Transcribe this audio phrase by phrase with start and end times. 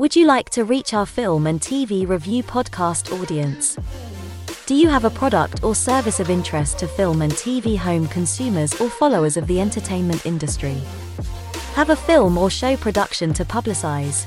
[0.00, 3.76] Would you like to reach our film and TV review podcast audience?
[4.64, 8.72] Do you have a product or service of interest to film and TV home consumers
[8.80, 10.78] or followers of the entertainment industry?
[11.74, 14.24] Have a film or show production to publicize?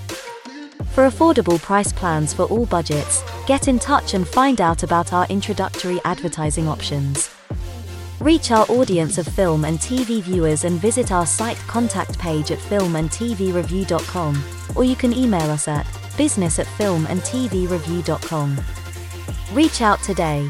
[0.91, 5.26] For affordable price plans for all budgets, get in touch and find out about our
[5.26, 7.31] introductory advertising options.
[8.24, 12.57] Reach our audience of film and TV viewers and visit our site contact page at
[12.57, 14.44] filmandtvreview.com,
[14.78, 15.85] or you can email us at
[16.16, 18.62] business at filmandtvreview.com.
[19.51, 20.48] Reach out today.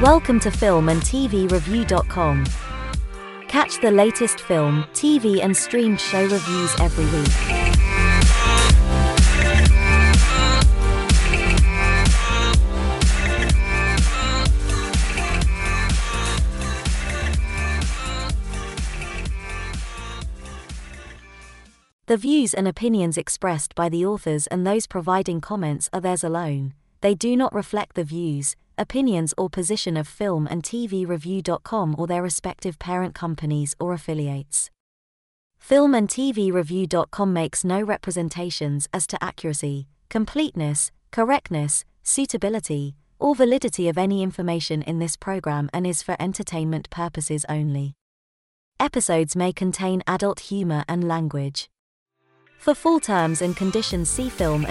[0.00, 2.44] Welcome to Film and TV Review.com.
[3.56, 7.26] Catch the latest film, TV, and streamed show reviews every week.
[22.04, 26.74] The views and opinions expressed by the authors and those providing comments are theirs alone.
[27.00, 32.06] They do not reflect the views, opinions, or position of Film and TV Review.com or
[32.06, 34.70] their respective parent companies or affiliates.
[35.58, 43.88] Film and TV Review.com makes no representations as to accuracy, completeness, correctness, suitability, or validity
[43.88, 47.94] of any information in this program and is for entertainment purposes only.
[48.78, 51.68] Episodes may contain adult humor and language.
[52.58, 54.64] For full terms and conditions, see film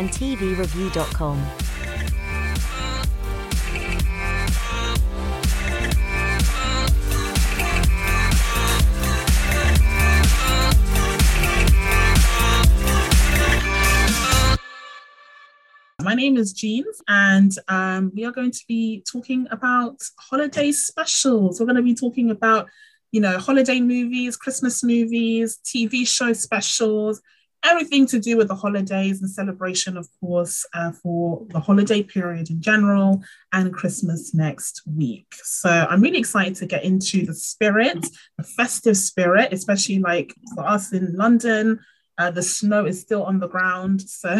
[16.16, 21.60] name is Jean, and um, we are going to be talking about holiday specials.
[21.60, 22.68] We're going to be talking about,
[23.12, 27.22] you know, holiday movies, Christmas movies, TV show specials,
[27.66, 32.50] everything to do with the holidays and celebration, of course, uh, for the holiday period
[32.50, 35.34] in general and Christmas next week.
[35.44, 38.06] So I'm really excited to get into the spirit,
[38.38, 41.80] the festive spirit, especially like for us in London.
[42.18, 44.40] Uh, the snow is still on the ground, so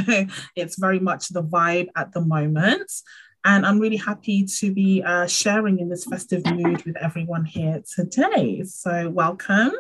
[0.56, 2.92] it's very much the vibe at the moment.
[3.44, 7.84] And I'm really happy to be uh, sharing in this festive mood with everyone here
[7.96, 8.64] today.
[8.64, 9.72] So, welcome.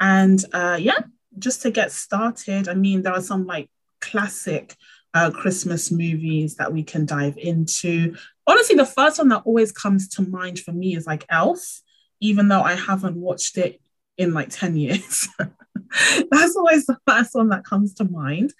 [0.00, 1.00] And uh, yeah,
[1.38, 3.68] just to get started, I mean, there are some like
[4.00, 4.76] classic
[5.12, 8.16] uh, Christmas movies that we can dive into.
[8.46, 11.82] Honestly, the first one that always comes to mind for me is like Elf,
[12.20, 13.80] even though I haven't watched it
[14.16, 15.28] in like 10 years.
[16.30, 18.52] That's always the first one that comes to mind.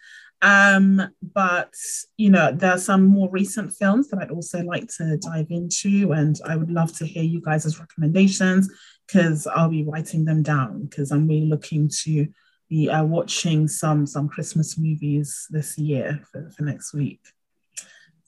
[0.43, 1.03] Um,
[1.35, 1.75] but
[2.17, 6.13] you know, there are some more recent films that I'd also like to dive into,
[6.13, 8.73] and I would love to hear you guys' recommendations
[9.07, 12.29] because I'll be writing them down because I'm really looking to
[12.69, 17.21] be uh, watching some some Christmas movies this year for, for next week.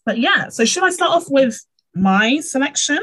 [0.05, 1.59] But yeah, so should I start off with
[1.95, 2.99] my selection?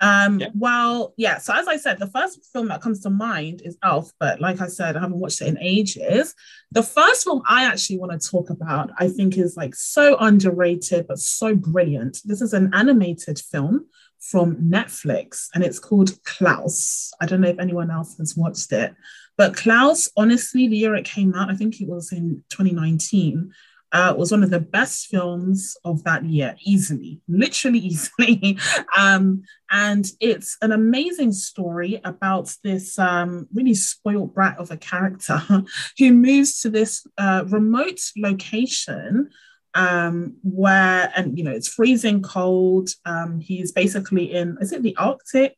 [0.00, 0.48] Um, yeah.
[0.54, 1.38] Well, yeah.
[1.38, 4.60] So as I said, the first film that comes to mind is Elf, but like
[4.60, 6.34] I said, I haven't watched it in ages.
[6.72, 11.06] The first film I actually want to talk about, I think, is like so underrated
[11.06, 12.18] but so brilliant.
[12.24, 13.86] This is an animated film
[14.20, 17.12] from Netflix, and it's called Klaus.
[17.20, 18.94] I don't know if anyone else has watched it,
[19.36, 23.52] but Klaus, honestly, the year it came out, I think it was in 2019,
[23.96, 28.58] uh, was one of the best films of that year, easily, literally easily.
[28.94, 35.40] um, and it's an amazing story about this um, really spoiled brat of a character
[35.98, 39.30] who moves to this uh, remote location
[39.72, 42.90] um, where, and you know, it's freezing cold.
[43.06, 45.56] Um, he's basically in, is it the Arctic?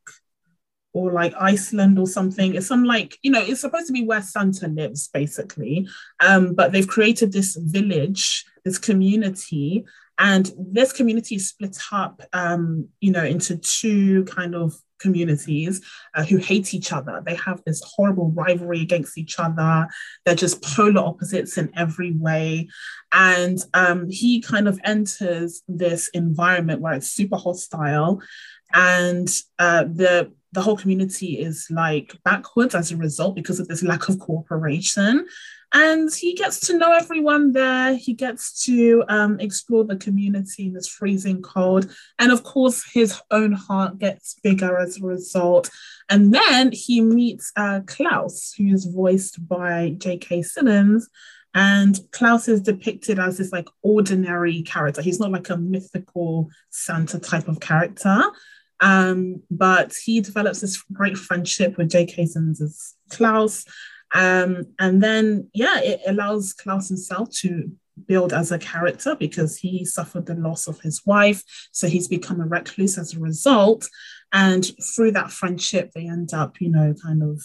[0.92, 2.54] Or like Iceland or something.
[2.54, 5.86] It's some like, you know, it's supposed to be where Santa lives, basically.
[6.20, 9.84] Um, but they've created this village, this community,
[10.18, 15.80] and this community is split up, um, you know, into two kind of communities
[16.14, 17.22] uh, who hate each other.
[17.24, 19.86] They have this horrible rivalry against each other.
[20.24, 22.68] They're just polar opposites in every way.
[23.12, 28.20] And um, he kind of enters this environment where it's super hostile.
[28.74, 33.82] And uh, the the whole community is like backwards as a result because of this
[33.82, 35.26] lack of cooperation.
[35.74, 37.94] And he gets to know everyone there.
[37.94, 41.90] He gets to um, explore the community in this freezing cold.
[42.18, 45.68] And of course, his own heart gets bigger as a result.
[46.08, 50.42] And then he meets uh, Klaus, who is voiced by J.K.
[50.42, 51.10] Simmons.
[51.54, 55.02] And Klaus is depicted as this like ordinary character.
[55.02, 58.22] He's not like a mythical Santa type of character.
[58.80, 62.26] Um, but he develops this great friendship with J.K.
[62.26, 63.64] Simmons' Klaus.
[64.14, 67.72] Um, and then, yeah, it allows Klaus himself to
[68.06, 71.42] build as a character because he suffered the loss of his wife.
[71.72, 73.88] So he's become a recluse as a result.
[74.32, 77.42] And through that friendship, they end up, you know, kind of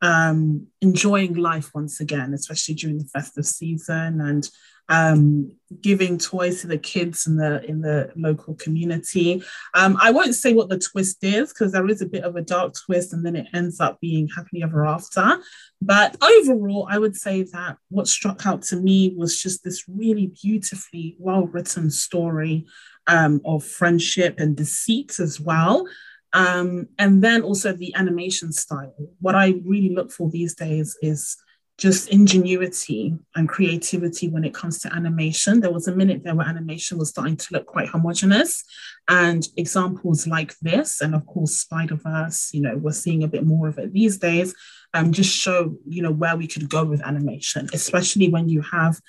[0.00, 4.48] um, enjoying life once again, especially during the festive season and
[4.88, 5.52] um,
[5.82, 9.42] giving toys to the kids in the in the local community.
[9.74, 12.42] Um, I won't say what the twist is because there is a bit of a
[12.42, 15.38] dark twist, and then it ends up being happily ever after.
[15.82, 20.32] But overall, I would say that what struck out to me was just this really
[20.42, 22.66] beautifully well written story
[23.06, 25.86] um, of friendship and deceit as well.
[26.34, 28.94] Um, and then also the animation style.
[29.20, 31.36] What I really look for these days is
[31.78, 35.60] just ingenuity and creativity when it comes to animation.
[35.60, 38.64] There was a minute there where animation was starting to look quite homogenous,
[39.08, 42.50] and examples like this, and of course Spider Verse.
[42.52, 44.54] You know, we're seeing a bit more of it these days.
[44.92, 49.00] Um, just show you know where we could go with animation, especially when you have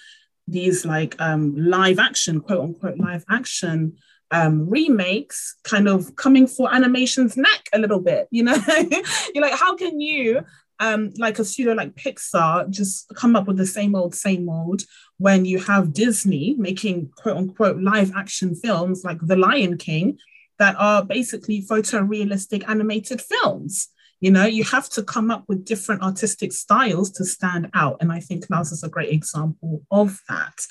[0.47, 3.97] these like um, live action, quote unquote, live action
[4.31, 8.27] um, remakes kind of coming for animation's neck a little bit.
[8.31, 8.57] You know,
[9.33, 10.43] you're like, how can you,
[10.79, 14.83] um, like a studio like Pixar, just come up with the same old, same old
[15.17, 20.17] when you have Disney making quote unquote live action films like The Lion King
[20.57, 23.89] that are basically photorealistic animated films?
[24.21, 27.97] You know, you have to come up with different artistic styles to stand out.
[28.01, 30.65] And I think Klaus is a great example of that.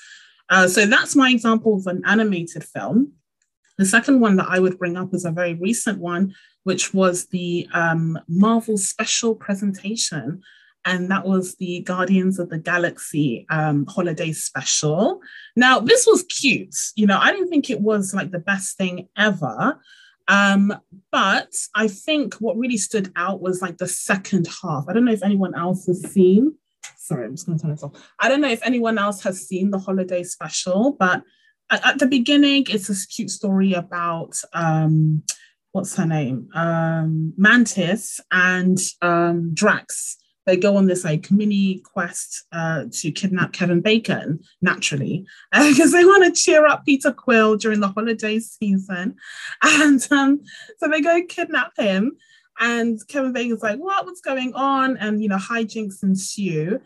[0.49, 3.13] Uh, so that's my example of an animated film.
[3.77, 6.35] The second one that I would bring up is a very recent one,
[6.69, 10.39] which was the um, Marvel special presentation.
[10.85, 15.19] And that was the Guardians of the Galaxy um, holiday special.
[15.55, 16.75] Now, this was cute.
[16.95, 19.81] You know, I didn't think it was like the best thing ever.
[20.27, 20.71] Um,
[21.11, 24.85] but I think what really stood out was like the second half.
[24.87, 26.53] I don't know if anyone else has seen.
[26.97, 27.93] Sorry, I'm just going to turn this off.
[28.19, 31.23] I don't know if anyone else has seen the holiday special, but
[31.71, 35.23] at the beginning, it's this cute story about um,
[35.71, 40.17] what's her name, um, Mantis and um, Drax.
[40.45, 45.97] They go on this like mini quest uh, to kidnap Kevin Bacon naturally because uh,
[45.97, 49.15] they want to cheer up Peter Quill during the holiday season,
[49.63, 50.41] and um,
[50.77, 52.13] so they go kidnap him.
[52.61, 54.05] And Kevin Bacon's like, "What?
[54.05, 56.79] What's going on?" And you know, hijinks ensue,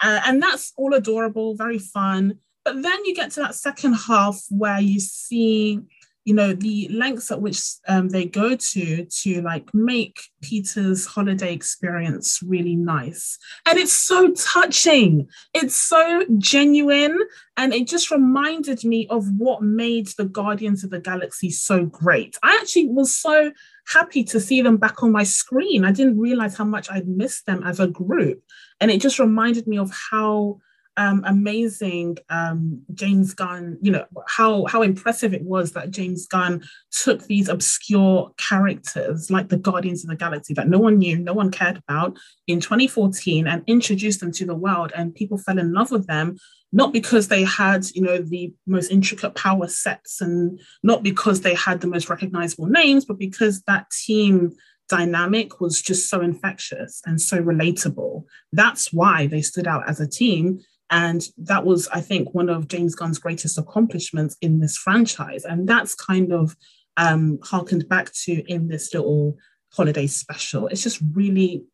[0.00, 2.38] uh, and that's all adorable, very fun.
[2.64, 5.80] But then you get to that second half where you see,
[6.28, 7.58] you know, the lengths at which
[7.88, 13.38] um, they go to to like make Peter's holiday experience really nice.
[13.64, 15.26] And it's so touching.
[15.54, 17.18] It's so genuine.
[17.56, 22.36] And it just reminded me of what made the Guardians of the Galaxy so great.
[22.42, 23.50] I actually was so
[23.86, 25.86] happy to see them back on my screen.
[25.86, 28.42] I didn't realize how much I'd missed them as a group.
[28.80, 30.60] And it just reminded me of how
[30.98, 36.62] um, amazing um, James Gunn, you know, how, how impressive it was that James Gunn
[36.90, 41.32] took these obscure characters like the Guardians of the Galaxy that no one knew, no
[41.32, 42.18] one cared about
[42.48, 44.92] in 2014 and introduced them to the world.
[44.94, 46.36] And people fell in love with them
[46.70, 51.54] not because they had you know the most intricate power sets and not because they
[51.54, 54.52] had the most recognizable names but because that team
[54.88, 58.24] dynamic was just so infectious and so relatable.
[58.52, 62.68] That's why they stood out as a team and that was, I think, one of
[62.68, 65.44] James Gunn's greatest accomplishments in this franchise.
[65.44, 66.56] And that's kind of
[66.96, 69.36] um, harkened back to in this little
[69.72, 70.66] holiday special.
[70.68, 71.64] It's just really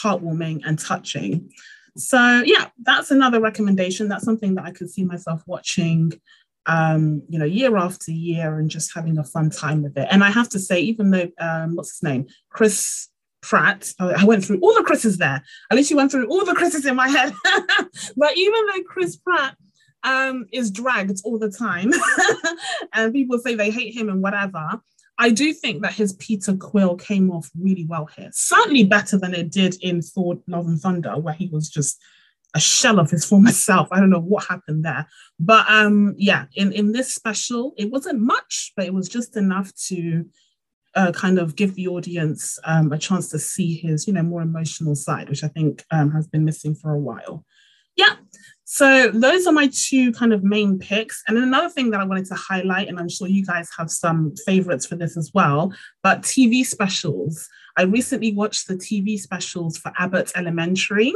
[0.00, 1.50] heartwarming and touching.
[1.96, 4.08] So yeah, that's another recommendation.
[4.08, 6.12] That's something that I could see myself watching,
[6.66, 10.06] um, you know, year after year and just having a fun time with it.
[10.10, 13.08] And I have to say, even though um, what's his name, Chris
[13.42, 13.92] Pratt.
[13.98, 15.42] I went through all the Chris's there.
[15.70, 17.34] At least you went through all the Chris's in my head.
[18.16, 19.56] but even though Chris Pratt
[20.02, 21.90] um, is dragged all the time,
[22.94, 24.80] and people say they hate him and whatever,
[25.18, 28.30] I do think that his Peter Quill came off really well here.
[28.32, 32.00] Certainly better than it did in Thor: Love and Thunder, where he was just
[32.54, 33.88] a shell of his former self.
[33.92, 35.06] I don't know what happened there,
[35.38, 39.74] but um, yeah, in in this special, it wasn't much, but it was just enough
[39.88, 40.24] to
[40.94, 44.42] uh, kind of give the audience um, a chance to see his, you know, more
[44.42, 47.44] emotional side, which I think um, has been missing for a while.
[47.96, 48.16] Yeah.
[48.64, 51.22] So those are my two kind of main picks.
[51.26, 53.90] And then another thing that I wanted to highlight, and I'm sure you guys have
[53.90, 57.48] some favorites for this as well, but TV specials.
[57.76, 61.12] I recently watched the TV specials for Abbott Elementary.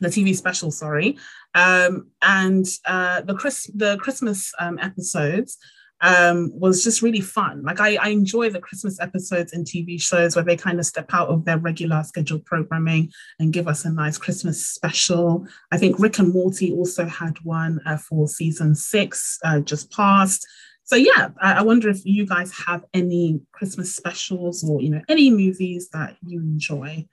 [0.00, 1.16] the TV special, sorry,
[1.54, 5.56] um, and uh, the Chris the Christmas um, episodes
[6.00, 7.62] um, was just really fun.
[7.62, 11.12] Like I, I enjoy the Christmas episodes in TV shows where they kind of step
[11.12, 15.46] out of their regular scheduled programming and give us a nice Christmas special.
[15.72, 20.46] I think Rick and Morty also had one uh, for season six uh, just passed.
[20.84, 25.02] So yeah, I, I wonder if you guys have any Christmas specials or you know
[25.08, 27.06] any movies that you enjoy.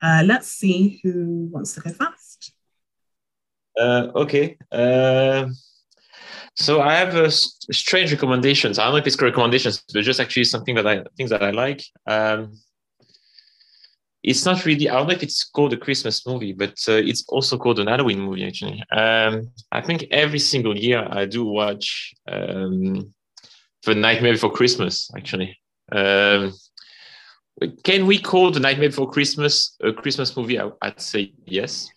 [0.00, 2.52] Uh, let's see who wants to go first.
[3.78, 4.56] Uh, okay.
[4.72, 5.48] Uh,
[6.54, 8.78] so I have a strange recommendations.
[8.78, 11.50] I don't know if it's recommendations, but just actually something that I things that I
[11.50, 11.82] like.
[12.06, 12.58] Um,
[14.22, 14.88] it's not really.
[14.88, 17.86] I don't know if it's called a Christmas movie, but uh, it's also called an
[17.86, 18.46] Halloween movie.
[18.46, 23.14] Actually, um, I think every single year I do watch um,
[23.84, 25.10] The Nightmare Before Christmas.
[25.16, 25.56] Actually,
[25.92, 26.52] um,
[27.82, 30.58] can we call the Nightmare Before Christmas a Christmas movie?
[30.58, 31.88] I, would say yes.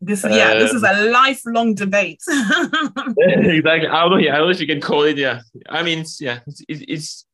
[0.00, 2.20] This yeah, uh, this is a lifelong debate.
[2.28, 3.88] exactly.
[3.88, 4.16] I don't know.
[4.18, 5.16] Yeah, I don't know if you can call it.
[5.16, 7.26] Yeah, I mean, yeah, it's, it's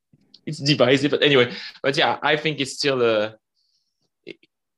[0.46, 1.52] it's divisive, but anyway.
[1.82, 3.36] But yeah, I think it's still a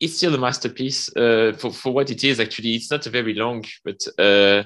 [0.00, 2.40] it's still a masterpiece uh, for for what it is.
[2.40, 4.64] Actually, it's not very long, but uh,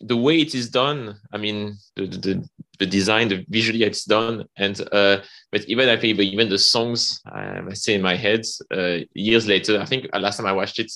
[0.00, 4.44] the way it is done, I mean, the, the, the design, the visually it's done,
[4.56, 5.18] and uh,
[5.50, 8.42] but even I think even the songs I say in my head
[8.72, 9.80] uh, years later.
[9.80, 10.92] I think last time I watched it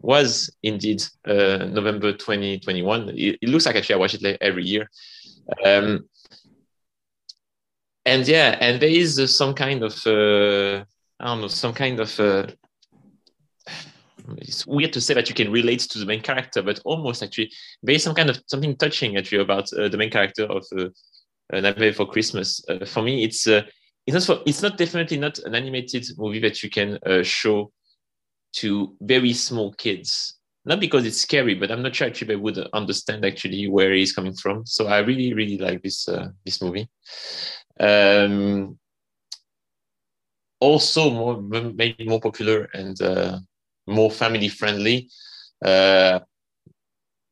[0.00, 3.10] was indeed uh, November 2021.
[3.10, 4.90] It, it, looks like actually I watch it like every year.
[5.64, 6.08] Um,
[8.04, 10.84] and yeah, and there is uh, some kind of uh,
[11.20, 12.46] I don't know, some kind of uh,
[14.38, 17.50] it's weird to say that you can relate to the main character, but almost actually
[17.82, 20.88] there is some kind of something touching actually about uh, the main character of uh,
[21.52, 22.62] Nightmare for Christmas.
[22.68, 23.62] Uh, for me, it's uh,
[24.06, 27.72] it's not for, it's not definitely not an animated movie that you can uh, show
[28.54, 30.38] to very small kids.
[30.64, 34.12] Not because it's scary, but I'm not sure actually they would understand actually where he's
[34.12, 34.64] coming from.
[34.66, 36.88] So I really really like this uh, this movie.
[37.80, 38.78] Um,
[40.60, 43.40] also more maybe more popular and uh,
[43.86, 45.10] more family friendly.
[45.64, 46.20] Uh,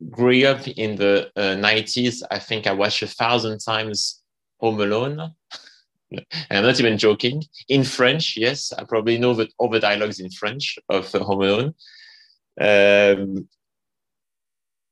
[0.09, 2.23] grew up in the uh, 90s.
[2.31, 4.23] I think I watched a thousand times
[4.61, 5.33] Home Alone.
[6.51, 7.43] I'm not even joking.
[7.69, 11.43] In French, yes, I probably know the, all the dialogues in French of uh, Home
[11.43, 11.75] Alone.
[12.61, 13.49] Um,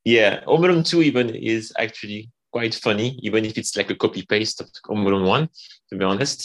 [0.05, 4.23] yeah, Home Alone 2 even is actually quite funny, even if it's like a copy
[4.27, 5.49] paste of Home Alone 1,
[5.91, 6.39] to be honest.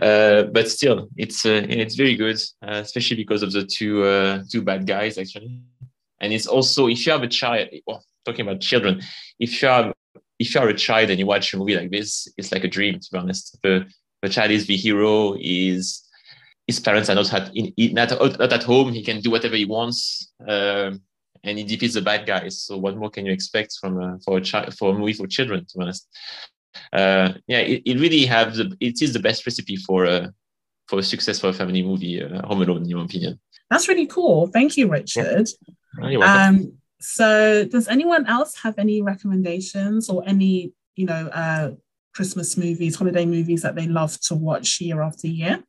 [0.00, 4.42] Uh, but still, it's uh, it's very good, uh, especially because of the two uh,
[4.48, 5.60] two bad guys actually.
[6.20, 9.02] And it's also if you have a child, well, talking about children,
[9.40, 9.92] if you have
[10.38, 12.74] if you are a child and you watch a movie like this, it's like a
[12.76, 12.94] dream.
[13.00, 13.86] To be honest, the
[14.22, 15.34] the child is the hero.
[15.40, 16.08] Is
[16.68, 18.92] his parents are not at in, not, not at home.
[18.92, 20.30] He can do whatever he wants.
[20.46, 21.02] Um,
[21.44, 22.62] and he defeats the bad guys.
[22.62, 25.26] So what more can you expect from a, for a child for a movie for
[25.26, 25.64] children?
[25.66, 26.08] To be honest,
[26.92, 30.32] uh, yeah, it, it really have the it is the best recipe for a
[30.88, 33.38] for a successful family movie, uh, Home Alone, in your opinion.
[33.70, 34.48] That's really cool.
[34.48, 35.48] Thank you, Richard.
[36.02, 36.18] Yeah.
[36.18, 41.70] Um, so, does anyone else have any recommendations or any you know uh,
[42.14, 45.62] Christmas movies, holiday movies that they love to watch year after year?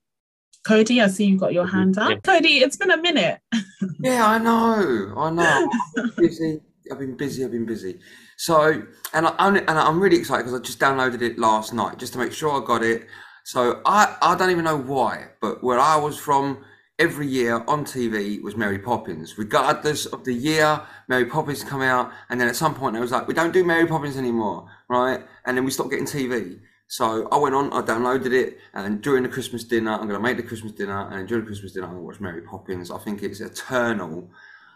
[0.66, 2.10] Cody, I see you've got your hand up.
[2.10, 2.18] Yeah.
[2.18, 3.40] Cody, it's been a minute.
[4.00, 5.14] yeah, I know.
[5.18, 5.70] I know.
[5.98, 6.62] I've been busy.
[6.92, 7.44] I've been busy.
[7.44, 8.00] I've been busy.
[8.38, 12.14] So, and I and I'm really excited because I just downloaded it last night just
[12.14, 13.08] to make sure I got it.
[13.44, 16.64] So I I don't even know why, but where I was from,
[17.02, 20.82] every year on TV was Mary Poppins, regardless of the year.
[21.08, 23.64] Mary Poppins come out, and then at some point it was like, we don't do
[23.64, 25.22] Mary Poppins anymore, right?
[25.46, 26.60] And then we stopped getting TV.
[26.92, 30.20] So I went on, I downloaded it, and during the Christmas dinner, I'm going to
[30.20, 32.92] make the Christmas dinner, and during the Christmas dinner, I'm going to watch Mary Poppins.
[32.92, 34.30] I think it's eternal.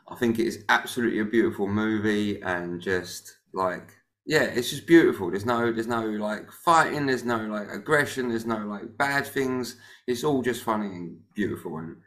[0.07, 3.91] I think it is absolutely a beautiful movie, and just like
[4.25, 5.29] yeah, it's just beautiful.
[5.29, 7.05] There's no, there's no like fighting.
[7.05, 8.29] There's no like aggression.
[8.29, 9.75] There's no like bad things.
[10.07, 11.79] It's all just funny and beautiful.
[11.79, 11.97] And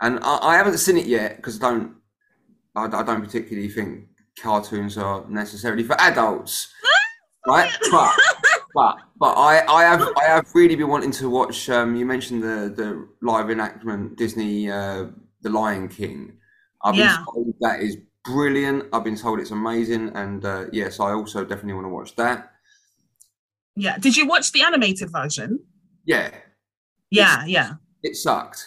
[0.00, 1.96] and I, I haven't seen it yet because I don't,
[2.74, 4.06] I, I, don't particularly think
[4.40, 6.72] cartoons are necessarily for adults,
[7.46, 7.70] right?
[7.90, 8.16] But
[8.74, 11.68] but but I, I have I have really been wanting to watch.
[11.68, 15.06] Um, you mentioned the the live enactment Disney uh,
[15.42, 16.38] The Lion King.
[16.82, 17.24] I've been yeah.
[17.32, 18.84] told that is brilliant.
[18.92, 22.52] I've been told it's amazing, and uh, yes, I also definitely want to watch that.
[23.76, 23.98] Yeah.
[23.98, 25.60] Did you watch the animated version?
[26.04, 26.30] Yeah.
[27.10, 27.72] Yeah, it's, yeah.
[28.02, 28.66] It sucked.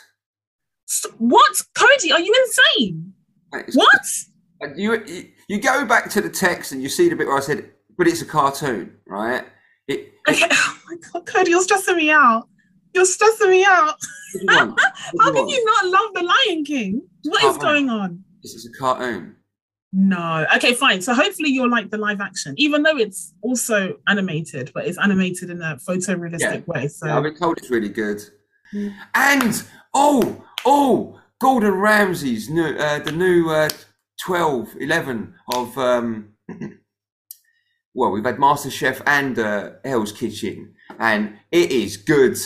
[1.18, 2.12] What, Cody?
[2.12, 3.14] Are you insane?
[3.54, 4.76] It's, what?
[4.76, 7.42] You, you you go back to the text and you see the bit where I
[7.42, 9.46] said, "But it's a cartoon, right?"
[9.88, 10.48] It, okay.
[10.52, 12.48] Oh my god, Cody, you're stressing me out.
[12.94, 13.96] You're stressing me out.
[14.50, 17.02] How can you not love the Lion King?
[17.24, 18.24] What is going on?
[18.42, 19.36] This is a cartoon.
[19.92, 20.46] No.
[20.56, 21.02] Okay, fine.
[21.02, 25.52] So hopefully you'll like the live action, even though it's also animated, but it's animated
[25.52, 26.62] in a photorealistic Yeah.
[26.66, 26.88] way.
[26.88, 28.22] So Yeah, I've been told it's really good.
[29.14, 29.64] And
[29.94, 33.70] oh, oh, Gordon Ramsay's new, uh, the new uh,
[34.20, 35.78] 12, 11 of.
[35.78, 36.30] Um,
[37.94, 42.38] well, we've had Master Chef and uh, Hell's Kitchen, and it is good.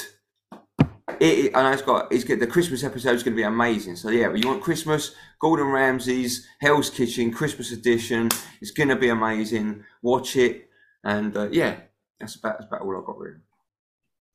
[1.19, 2.39] It, I know it's got it's good.
[2.39, 3.95] The Christmas episode is going to be amazing.
[3.95, 5.15] So yeah, you want Christmas?
[5.39, 8.29] Gordon Ramsay's Hell's Kitchen Christmas edition.
[8.61, 9.83] It's going to be amazing.
[10.01, 10.69] Watch it,
[11.03, 11.77] and uh, yeah,
[12.19, 13.39] that's about that's about all I got really.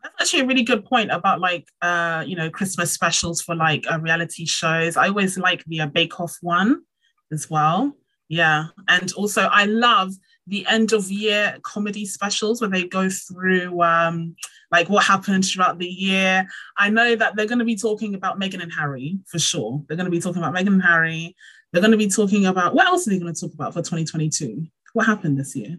[0.03, 3.85] That's actually a really good point about like uh you know Christmas specials for like
[3.91, 4.97] uh, reality shows.
[4.97, 6.83] I always like the uh, Bake Off one
[7.31, 7.95] as well.
[8.29, 10.15] Yeah, and also I love
[10.47, 14.35] the end of year comedy specials where they go through um
[14.73, 16.47] like what happened throughout the year.
[16.77, 19.85] I know that they're going to be talking about Meghan and Harry for sure.
[19.87, 21.37] They're going to be talking about Meghan and Harry.
[21.73, 23.81] They're going to be talking about what else are they going to talk about for
[23.81, 24.67] 2022?
[24.95, 25.79] What happened this year?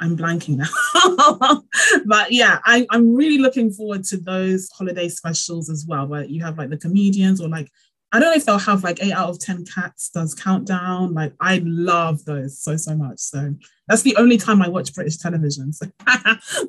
[0.00, 1.62] I'm blanking now.
[2.06, 6.42] but yeah, I, I'm really looking forward to those holiday specials as well, where you
[6.44, 7.70] have like the comedians or like,
[8.14, 11.14] I don't know if they'll have like eight out of 10 cats does countdown.
[11.14, 13.18] Like, I love those so, so much.
[13.18, 13.52] So
[13.88, 15.72] that's the only time I watch British television.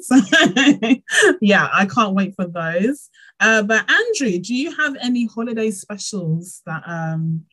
[0.01, 0.17] So, so
[1.41, 3.09] yeah, I can't wait for those.
[3.39, 7.45] Uh, but Andrew, do you have any holiday specials that um,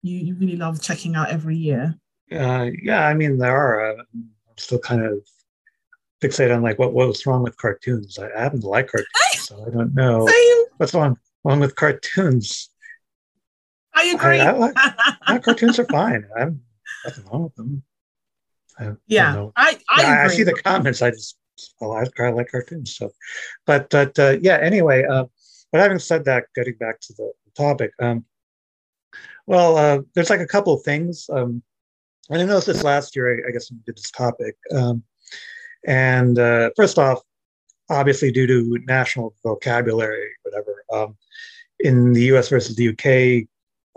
[0.00, 1.96] you, you really love checking out every year?
[2.32, 3.90] Uh, yeah, I mean there are.
[3.90, 5.18] Uh, I'm still kind of
[6.22, 8.18] fixated on like what what's wrong with cartoons.
[8.18, 9.08] I, I happen to like cartoons,
[9.46, 10.64] so I don't know Same.
[10.78, 12.69] what's wrong wrong with cartoons.
[13.94, 14.40] I agree.
[14.40, 14.74] I like-
[15.28, 16.26] Yeah, cartoons are fine.
[16.38, 16.60] I'm
[17.04, 17.82] nothing wrong with them.
[18.78, 19.48] I yeah.
[19.56, 21.02] I, I, I, I see the comments.
[21.02, 21.36] I just
[21.80, 22.96] well, I, I like cartoons.
[22.96, 23.10] So,
[23.66, 24.58] but but uh, yeah.
[24.62, 25.24] Anyway, uh,
[25.72, 28.24] but having said that, getting back to the topic, um,
[29.46, 31.28] well, uh, there's like a couple of things.
[31.30, 31.62] Um,
[32.30, 33.44] I noticed this last year.
[33.44, 34.56] I, I guess we did this topic.
[34.74, 35.02] Um,
[35.86, 37.20] and uh, first off,
[37.90, 40.84] obviously due to national vocabulary, whatever.
[40.92, 41.16] Um,
[41.80, 42.48] in the U.S.
[42.48, 43.46] versus the U.K.,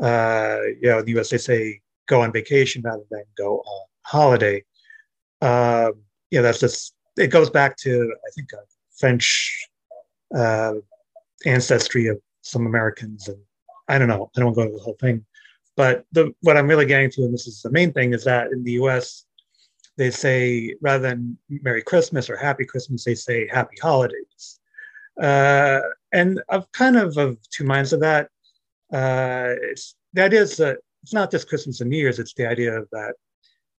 [0.01, 1.29] uh, you know, in the U.S.
[1.29, 4.63] they say go on vacation rather than go on holiday.
[5.41, 5.93] Um,
[6.31, 8.49] yeah, that's just it goes back to I think
[8.97, 9.67] French
[10.35, 10.73] uh,
[11.45, 13.37] ancestry of some Americans, and
[13.87, 14.31] I don't know.
[14.35, 15.25] I don't go into the whole thing,
[15.75, 18.51] but the what I'm really getting to, and this is the main thing, is that
[18.51, 19.25] in the U.S.
[19.97, 24.59] they say rather than Merry Christmas or Happy Christmas, they say Happy Holidays,
[25.21, 28.29] uh, and I've kind of of two minds of that.
[28.93, 32.47] Uh, it's the idea is that it's not just Christmas and New Year's; it's the
[32.47, 33.15] idea that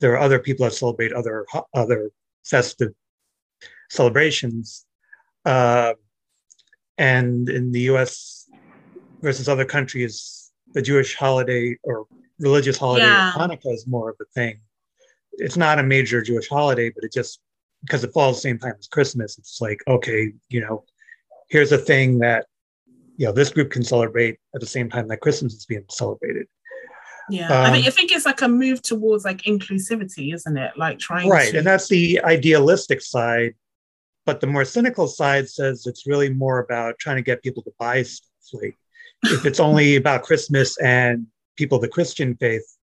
[0.01, 2.11] there are other people that celebrate other other
[2.45, 2.93] festive
[3.91, 4.87] celebrations,
[5.45, 5.95] uh,
[6.99, 8.51] and in the U.S.
[9.23, 12.07] versus other countries, the Jewish holiday or
[12.41, 13.33] religious holiday Yeah.
[13.33, 14.61] Hanukkah is more of a thing.
[15.35, 17.41] It's not a major Jewish holiday, but it just
[17.83, 19.39] because it falls the same time as Christmas.
[19.39, 20.85] It's like okay, you know,
[21.51, 22.47] here's a thing that
[23.17, 26.47] you know this group can celebrate at the same time that Christmas is being celebrated.
[27.31, 30.73] Yeah, I, think, Um, I think it's like a move towards like inclusivity, isn't it?
[30.77, 31.59] Like trying right to.
[31.59, 33.55] and that's the idealistic side
[34.25, 37.73] but the more cynical side says it's really more about trying to get people to
[37.79, 38.77] buy stuff like
[39.25, 42.77] if it's only about christmas and people of the christian faith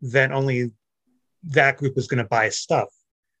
[0.00, 0.70] then only
[1.42, 2.88] that group is going to buy stuff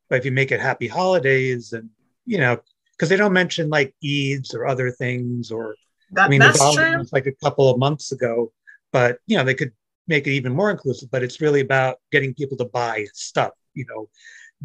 [0.08, 1.88] but if you make it happy holidays and
[2.24, 2.58] you know
[2.92, 5.76] because they don't mention like Eids or other things or
[6.12, 6.98] that, I mean, that's true.
[6.98, 8.52] was like a couple of months ago,
[8.92, 9.72] but you know, they could
[10.06, 11.10] make it even more inclusive.
[11.10, 14.08] But it's really about getting people to buy stuff, you know,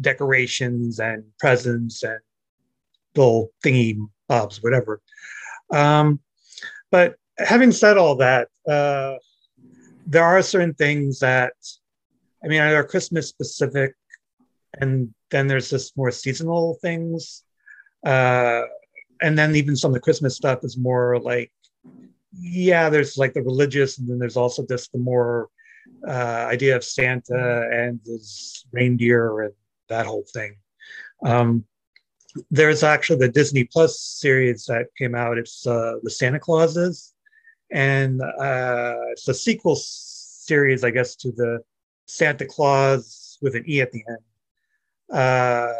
[0.00, 2.20] decorations and presents and
[3.14, 5.00] little thingy bobs, whatever.
[5.72, 6.20] Um,
[6.90, 9.16] but having said all that, uh,
[10.06, 11.54] there are certain things that,
[12.44, 13.94] I mean, are Christmas specific,
[14.74, 17.44] and then there's just more seasonal things.
[18.04, 18.62] Uh,
[19.22, 21.52] and then even some of the Christmas stuff is more like,
[22.32, 25.48] yeah, there's like the religious, and then there's also just the more
[26.06, 29.54] uh, idea of Santa and his reindeer and
[29.88, 30.56] that whole thing.
[31.24, 31.64] Um,
[32.50, 35.38] there's actually the Disney Plus series that came out.
[35.38, 37.14] It's uh, the Santa Clauses,
[37.70, 41.60] and uh, it's a sequel series, I guess, to the
[42.06, 44.18] Santa Claus with an E at the end.
[45.12, 45.72] Uh,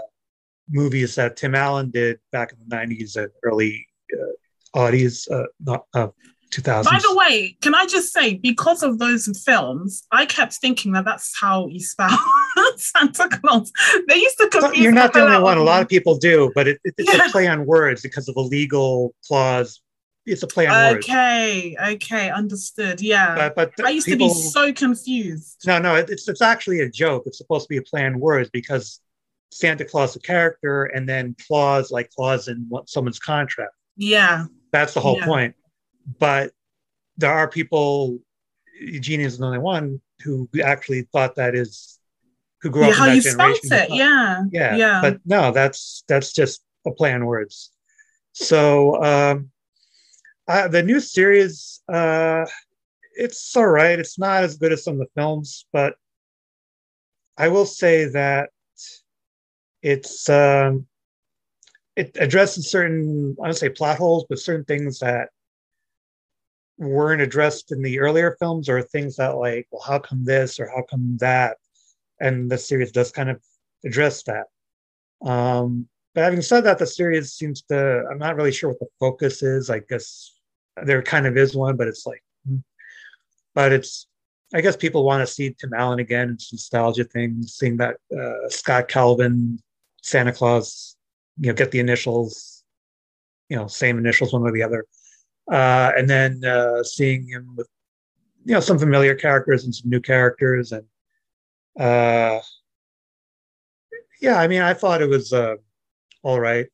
[0.69, 5.85] movies that Tim Allen did back in the 90s and early uh, aughties, uh, not,
[5.95, 6.09] uh,
[6.51, 6.85] 2000s.
[6.85, 11.05] By the way, can I just say, because of those films, I kept thinking that
[11.07, 12.11] that's how you spell
[12.77, 13.73] Santa Claus.
[14.09, 15.57] They used to confuse you're not the only one.
[15.57, 17.27] A lot of people do, but it, it- it's Yeah.
[17.27, 19.81] a play on words because of a legal clause
[20.25, 21.05] it's a play on words.
[21.09, 23.01] Okay, okay, understood.
[23.01, 23.51] Yeah.
[23.57, 25.63] But, but I used people- to be so confused.
[25.67, 27.25] No, no, it- it's it's actually a joke.
[27.27, 29.01] It's supposed to be a play on words because
[29.53, 33.75] Santa Claus a character, and then clause like clause in what- someone's contract.
[33.97, 34.47] Yeah.
[34.73, 35.27] That's the whole Yeah.
[35.27, 35.55] point.
[36.19, 36.53] But
[37.19, 38.19] there are people.
[38.81, 41.99] Eugenie is the only one who actually thought that is
[42.63, 42.95] who grew yeah up.
[42.97, 43.91] how that you spelt it.
[43.91, 44.43] Yeah.
[44.51, 45.01] yeah Yeah.
[45.03, 47.71] but no that's that's just a play on words
[48.33, 49.51] so um
[50.49, 52.45] uh, the new series uh
[53.15, 55.95] it's all right it's not as good as some of the films but
[57.37, 58.51] i will say that
[59.83, 60.87] it's um
[61.97, 65.29] it addresses certain i don't say plot holes but certain things that
[66.79, 70.69] weren't addressed in the earlier films or things that like well how come this or
[70.69, 71.57] how come that
[72.21, 73.41] and the series does kind of
[73.85, 74.47] address that
[75.25, 78.87] um, but having said that, the series seems to, I'm not really sure what the
[79.01, 79.71] focus is.
[79.71, 80.35] I guess
[80.85, 82.59] there kind of is one, but it's like, hmm.
[83.55, 84.07] but it's,
[84.55, 86.31] I guess people want to see Tim Allen again.
[86.31, 89.59] It's nostalgia thing, seeing that uh, Scott Calvin,
[90.03, 90.97] Santa Claus,
[91.39, 92.65] you know, get the initials,
[93.49, 94.85] you know, same initials, one or the other.
[95.51, 97.69] Uh, and then uh, seeing him with,
[98.45, 100.73] you know, some familiar characters and some new characters.
[100.73, 100.85] And
[101.79, 102.41] uh,
[104.21, 105.57] yeah, I mean, I thought it was uh,
[106.23, 106.67] all right,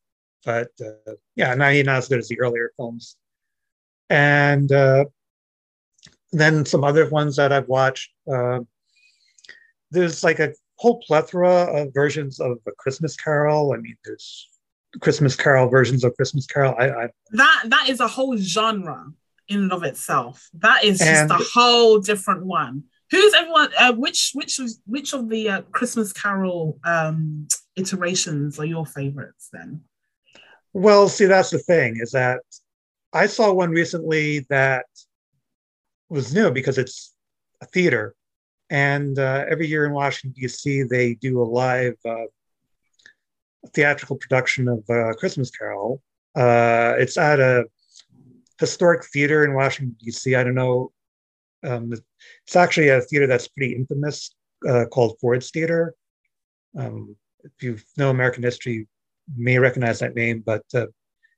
[0.45, 3.15] but uh, yeah, not, not as good as the earlier films.
[4.09, 5.05] And uh,
[6.31, 8.11] then some other ones that I've watched.
[8.31, 8.59] Uh,
[9.91, 13.73] there's like a whole plethora of versions of a Christmas Carol.
[13.73, 14.47] I mean, there's
[15.01, 16.73] Christmas Carol versions of Christmas Carol.
[16.79, 19.11] I, I that that is a whole genre
[19.49, 20.49] in and of itself.
[20.53, 22.83] That is just a whole different one.
[23.11, 23.69] Who's everyone?
[23.77, 29.49] Uh, which which which of the uh, Christmas Carol um, iterations are your favorites?
[29.51, 29.81] Then
[30.71, 32.39] Well, see, that's the thing is that
[33.11, 34.85] I saw one recently that
[36.07, 37.13] was new because it's
[37.61, 38.15] a theater.
[38.69, 42.25] And uh, every year in Washington, D.C., they do a live uh,
[43.73, 46.01] theatrical production of uh, Christmas Carol.
[46.35, 47.65] Uh, it's at a
[48.59, 50.35] historic theater in Washington, D.C.
[50.35, 50.91] I don't know.
[51.63, 51.91] Um,
[52.45, 54.33] it's actually a theater that's pretty infamous
[54.67, 55.95] uh, called Ford's Theater.
[56.77, 58.85] Um, if you know American history, you
[59.35, 60.87] may recognize that name, but uh,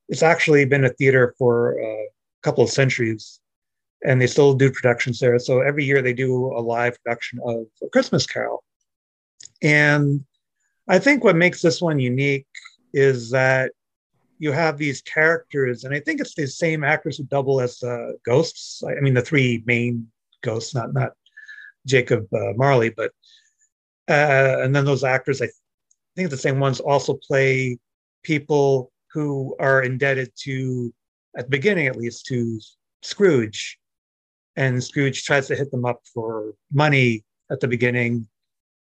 [0.09, 2.07] it's actually been a theater for a
[2.43, 3.40] couple of centuries,
[4.05, 5.37] and they still do productions there.
[5.39, 8.63] So every year they do a live production of A Christmas Carol,
[9.61, 10.23] and
[10.87, 12.47] I think what makes this one unique
[12.93, 13.71] is that
[14.39, 18.13] you have these characters, and I think it's the same actors who double as uh,
[18.25, 18.83] ghosts.
[18.83, 20.11] I mean, the three main
[20.41, 21.11] ghosts, not not
[21.85, 23.11] Jacob uh, Marley, but
[24.09, 25.49] uh, and then those actors, I
[26.15, 27.77] think the same ones also play
[28.23, 30.93] people who are indebted to,
[31.37, 32.59] at the beginning at least, to
[33.01, 33.77] Scrooge.
[34.55, 38.27] And Scrooge tries to hit them up for money at the beginning.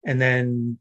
[0.07, 0.79] And then,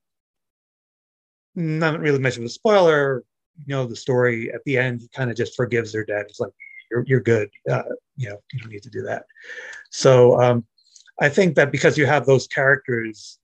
[1.55, 3.23] not really much of a spoiler,
[3.65, 6.25] you know, the story at the end, he kind of just forgives their debt.
[6.27, 6.51] He's like,
[6.91, 7.49] you're, you're good.
[7.69, 7.83] Uh,
[8.15, 9.25] you know, you don't need to do that.
[9.89, 10.65] So um,
[11.19, 13.39] I think that because you have those characters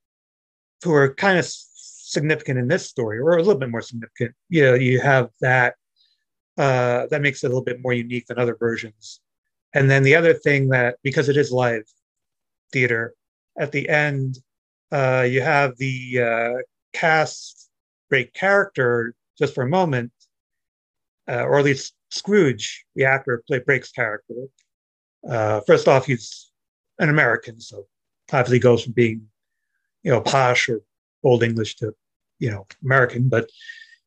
[0.83, 4.33] who are kind of significant in this story, or a little bit more significant.
[4.49, 5.75] You know, you have that
[6.57, 9.19] uh, that makes it a little bit more unique than other versions.
[9.73, 11.83] And then the other thing that because it is live
[12.71, 13.13] theater,
[13.57, 14.37] at the end
[14.91, 16.61] uh, you have the uh,
[16.93, 17.69] cast
[18.09, 20.11] break character just for a moment,
[21.27, 24.35] uh, or at least Scrooge, the actor, play breaks character.
[25.27, 26.51] Uh, first off, he's
[26.99, 27.87] an American, so
[28.31, 29.27] obviously goes from being,
[30.03, 30.81] you know, posh or
[31.23, 31.95] old English to,
[32.37, 33.29] you know, American.
[33.29, 33.49] But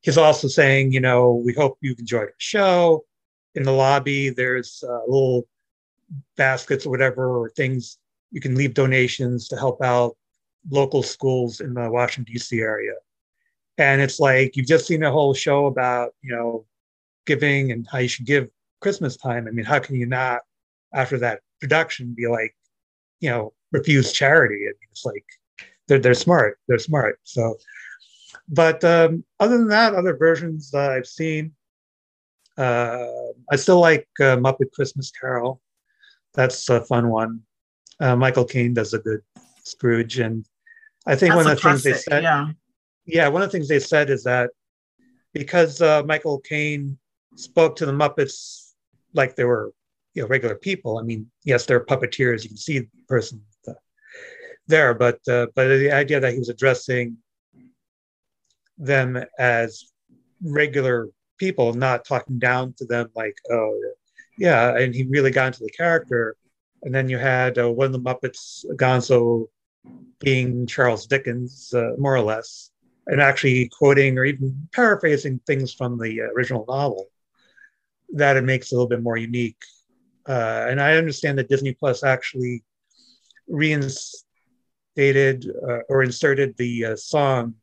[0.03, 3.05] he's also saying, you know, we hope you've enjoyed our show.
[3.57, 5.49] In the lobby, there's a little
[6.37, 7.99] baskets or whatever, or things
[8.31, 10.17] you can leave donations to help out
[10.71, 12.61] local schools in the Washington D.C.
[12.61, 12.95] area.
[13.79, 16.67] And it's like you've just seen a whole show about, you know,
[17.27, 18.49] giving and how you should give
[18.81, 19.47] Christmas time.
[19.47, 20.41] I mean, how can you not,
[20.95, 22.55] after that production, be like,
[23.21, 24.65] you know, refuse charity?
[24.65, 25.25] I mean, it's like
[25.89, 26.59] they're they're smart.
[26.69, 27.21] They're smart.
[27.25, 27.57] So,
[28.49, 31.53] but um, other than that, other versions that I've seen.
[32.57, 33.07] Uh,
[33.51, 35.61] I still like uh, Muppet Christmas Carol.
[36.37, 37.41] That's a fun one.
[37.99, 39.23] Uh, Michael Caine does a good
[39.65, 40.47] Scrooge, and
[41.07, 42.49] I think That's one of the things they said yeah.
[43.05, 44.51] yeah, one of the things they said is that
[45.33, 46.99] because uh, Michael Caine
[47.35, 48.75] spoke to the Muppets
[49.13, 49.73] like they were,
[50.15, 50.99] you know, regular people.
[50.99, 52.43] I mean, yes, they're puppeteers.
[52.43, 53.43] You can see the person
[54.69, 57.17] there, but uh, but the idea that he was addressing
[58.79, 59.91] them as
[60.43, 63.81] regular people, not talking down to them like, oh,
[64.39, 66.37] yeah, and he really got into the character.
[66.83, 69.47] And then you had uh, one of the Muppets, Gonzo,
[70.21, 72.71] being Charles Dickens, uh, more or less,
[73.07, 77.07] and actually quoting or even paraphrasing things from the original novel.
[78.11, 79.63] That it makes it a little bit more unique.
[80.29, 82.63] Uh, and I understand that Disney Plus actually
[83.49, 84.25] reinstated
[84.99, 87.55] uh, or inserted the uh, song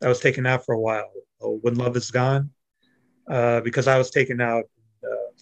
[0.00, 1.10] that was taken out for a while,
[1.42, 2.50] uh, "When Love Is Gone,"
[3.26, 4.64] because I was taken out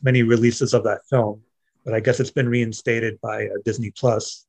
[0.02, 1.42] many releases of that film,
[1.84, 4.46] but I guess it's been reinstated by uh, Disney Plus.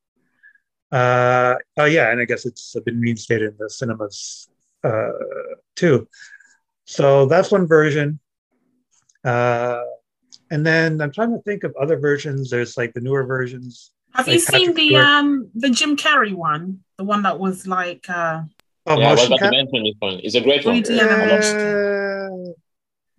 [0.92, 4.50] Uh, oh yeah, and I guess it's been reinstated in the cinemas
[4.84, 5.12] uh,
[5.76, 6.08] too.
[6.86, 8.20] So that's one version.
[9.24, 9.82] Uh,
[10.52, 12.50] and then I'm trying to think of other versions.
[12.50, 13.92] There's like the newer versions.
[14.14, 15.06] Have like you seen Patrick the Stewart.
[15.06, 16.82] um the Jim Carrey one?
[16.98, 18.44] The one that was like uh
[18.88, 20.20] Oh, yeah, I was motion about to mention this one.
[20.24, 20.84] It's a great one.
[20.84, 21.76] 3D animation.
[21.76, 21.95] Uh,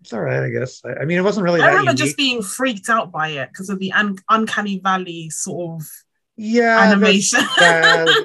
[0.06, 0.82] it's all right, I guess.
[0.84, 1.98] I, I mean, it wasn't really I remember unique.
[2.04, 5.88] just being freaked out by it because of the un- uncanny valley sort of
[6.36, 7.40] yeah, animation.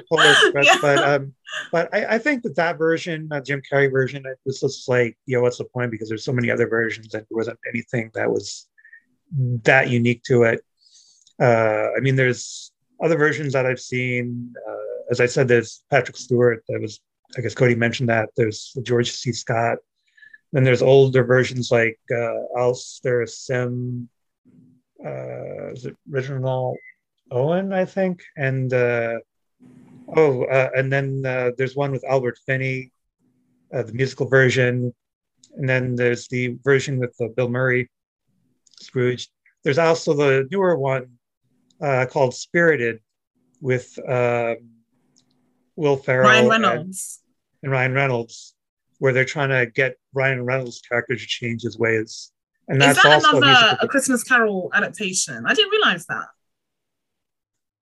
[0.08, 0.78] Polar Express, Yeah.
[0.80, 1.34] but um,
[1.72, 5.18] but I, I think that that version, uh, Jim Carrey version, it was just like,
[5.26, 5.90] you know, what's the point?
[5.90, 8.68] Because there's so many other versions, and there wasn't anything that was
[9.64, 10.60] that unique to it.
[11.40, 12.70] Uh, I mean, there's
[13.02, 14.54] other versions that I've seen.
[14.68, 16.62] Uh, as I said, there's Patrick Stewart.
[16.68, 17.00] That was,
[17.36, 18.28] I guess, Cody mentioned that.
[18.36, 19.32] There's George C.
[19.32, 19.78] Scott.
[20.52, 24.08] Then there's older versions like uh, Alastair Sim,
[25.04, 26.76] uh, is it Reginald
[27.30, 29.18] Owen, I think, and uh,
[30.14, 32.92] oh, uh, and then uh, there's one with Albert Finney,
[33.74, 34.94] uh, the musical version,
[35.56, 37.90] and then there's the version with uh, Bill Murray,
[38.78, 39.28] Scrooge.
[39.64, 41.12] There's also the newer one
[41.80, 43.00] uh, called Spirited
[43.60, 44.56] with um,
[45.76, 47.20] Will Ferrell Ryan and- Reynolds.
[47.62, 48.54] and Ryan Reynolds,
[49.02, 52.30] where they're trying to get Ryan Reynolds' character to change his ways.
[52.68, 53.78] And Is that's that also a another musical.
[53.80, 55.44] a Christmas Carol adaptation?
[55.44, 56.26] I didn't realize that.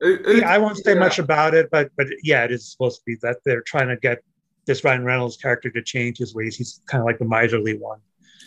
[0.00, 0.98] Who- who- Yeah, I won't say yeah.
[0.98, 3.98] much about it, but but yeah, it is supposed to be that they're trying to
[3.98, 4.18] get
[4.66, 6.56] this Ryan Reynolds character to change his ways.
[6.56, 8.00] He's kind of like the miserly one.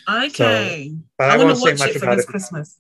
[0.09, 0.95] Okay.
[1.19, 2.29] But I I, want won't to say watch much it for about this it.
[2.29, 2.79] Christmas.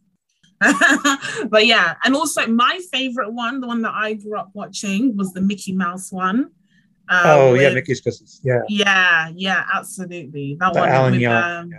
[1.49, 5.33] but yeah, and also my favorite one, the one that I grew up watching, was
[5.33, 6.49] the Mickey Mouse one.
[7.09, 8.39] Uh, Oh yeah, with- Mickey's Christmas.
[8.43, 10.57] Yeah, Yeah, yeah, absolutely.
[10.59, 11.71] That The one Alan with, Young, um,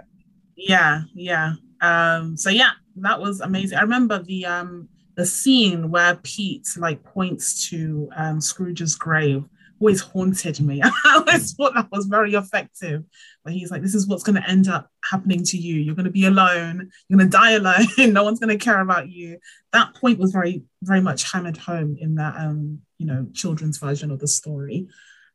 [0.56, 1.54] yeah, yeah.
[1.80, 3.78] Um, so yeah, that was amazing.
[3.78, 9.44] I remember the um the scene where Pete like points to um Scrooge's grave
[9.80, 10.80] always haunted me.
[10.84, 13.04] I always thought that was very effective.
[13.44, 15.76] But he's like, this is what's gonna end up happening to you.
[15.76, 19.38] You're gonna be alone, you're gonna die alone, no one's gonna care about you.
[19.72, 24.10] That point was very, very much hammered home in that um, you know, children's version
[24.10, 24.88] of the story.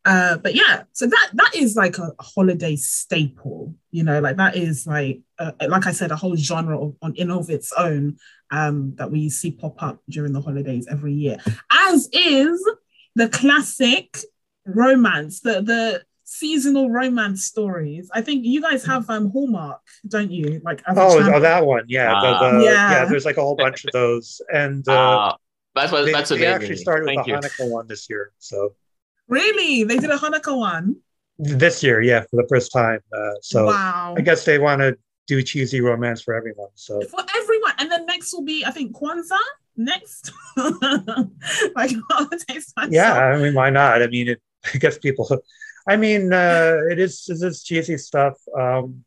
[0.06, 4.56] Uh, but yeah, so that that is like a holiday staple, you know, like that
[4.56, 8.18] is like uh, like I said, a whole genre of, on in of its own
[8.52, 11.38] um, that we see pop up during the holidays every year.
[11.72, 12.64] As is
[13.16, 14.18] the classic
[14.66, 18.10] romance, the the seasonal romance stories.
[18.14, 20.62] I think you guys have um Hallmark, don't you?
[20.64, 21.86] Like as Oh, oh, that one.
[21.88, 22.22] Yeah, Ah.
[22.52, 22.92] the, the, Yeah.
[22.92, 23.06] yeah.
[23.06, 25.38] There's like a whole bunch of those, and uh, Ah,
[25.76, 26.54] that was they, that's they amazing.
[26.54, 27.38] actually started with Thank the you.
[27.38, 28.32] Hanukkah one this year.
[28.38, 28.76] So
[29.30, 30.98] really they did a Hanukkah one.
[31.38, 33.00] this year, yeah, for the first time.
[33.14, 34.16] Uh, so wow.
[34.18, 36.70] I guess they want to do cheesy romance for everyone.
[36.76, 37.74] So for everyone.
[37.78, 39.38] And then next will be, I think, Kwanzaa
[39.78, 40.32] next.
[41.76, 41.92] like
[42.90, 44.02] yeah, I mean, why not?
[44.02, 44.42] I mean, it
[44.74, 45.28] I guess people.
[45.88, 48.36] I mean, uh, it is it is cheesy stuff.
[48.58, 49.04] Um,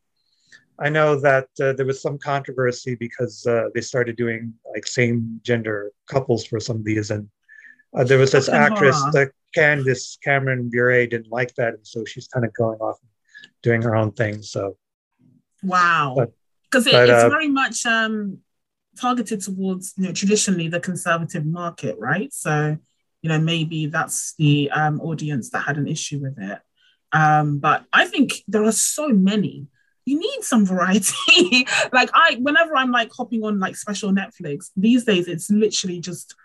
[0.79, 5.39] I know that uh, there was some controversy because uh, they started doing like same
[5.43, 7.29] gender couples for some of these, and
[7.95, 12.27] uh, there was this actress, that Candace Cameron Bure, didn't like that, and so she's
[12.27, 13.09] kind of going off and
[13.61, 14.41] doing her own thing.
[14.41, 14.77] So
[15.63, 16.27] Wow.
[16.69, 18.39] Because it, it's uh, very much um,
[18.99, 22.31] targeted towards, you know, traditionally the conservative market, right?
[22.33, 22.77] So,
[23.21, 26.59] you know, maybe that's the um, audience that had an issue with it.
[27.11, 29.67] Um, but I think there are so many.
[30.05, 31.67] You need some variety.
[31.91, 36.35] like I, whenever I'm like hopping on like special Netflix these days, it's literally just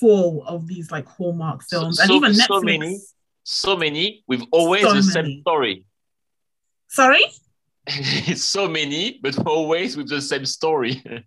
[0.00, 2.46] full of these like Hallmark So- films, and so- even Netflix.
[2.46, 2.98] so many.
[3.48, 5.84] So many with always So the same story.
[6.88, 7.24] Sorry.
[7.86, 11.02] it's so many, but always with the same story.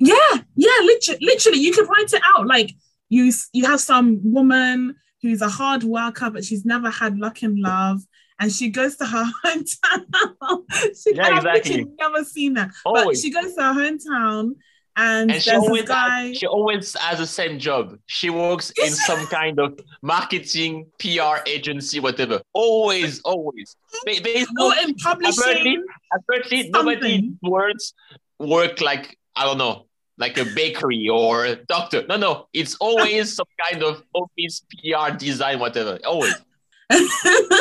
[0.00, 0.14] Yeah,
[0.54, 2.46] yeah, literally, literally, you could write it out.
[2.46, 2.70] Like
[3.08, 7.60] you, you have some woman who's a hard worker, but she's never had luck in
[7.60, 8.02] love,
[8.38, 10.62] and she goes to her hometown.
[11.02, 11.84] she Yeah, exactly.
[11.98, 14.52] never seen her, but she goes to her hometown,
[14.98, 16.26] and, and she always guy.
[16.26, 17.96] has, she always has the same job.
[18.06, 22.42] She works in some kind of marketing, PR agency, whatever.
[22.52, 23.76] Always, always.
[24.04, 25.84] They, they or in apparently, publishing.
[26.12, 27.38] apparently nobody something.
[27.42, 27.94] words
[28.40, 29.86] work like I don't know
[30.18, 32.04] like a bakery or a doctor.
[32.08, 35.98] No, no, it's always some kind of office PR design, whatever.
[36.04, 36.34] Always.
[36.90, 37.08] and,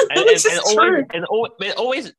[0.09, 2.13] and, is and always, and always,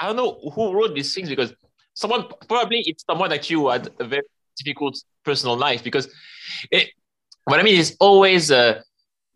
[0.00, 1.52] I don't know who wrote these things because
[1.94, 4.22] someone probably it's someone like you had a very
[4.56, 6.08] difficult personal life because
[6.70, 6.90] it,
[7.44, 8.80] what I mean is always uh,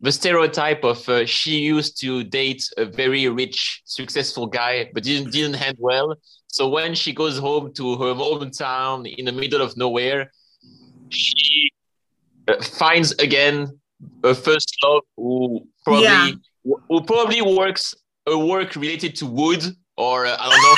[0.01, 5.33] the stereotype of uh, she used to date a very rich, successful guy, but didn't
[5.33, 6.15] didn't end well.
[6.49, 10.33] So when she goes home to her hometown in the middle of nowhere,
[11.11, 11.71] she
[12.49, 13.79] uh, finds again
[14.23, 16.33] her first love who probably Yeah.
[16.89, 17.95] who probably works
[18.27, 19.63] a work related to wood
[19.97, 20.77] or uh, I don't know,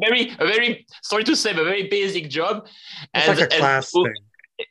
[0.00, 2.66] very a very sorry to say, but a very basic job.
[3.14, 4.14] It's like a and class who- thing.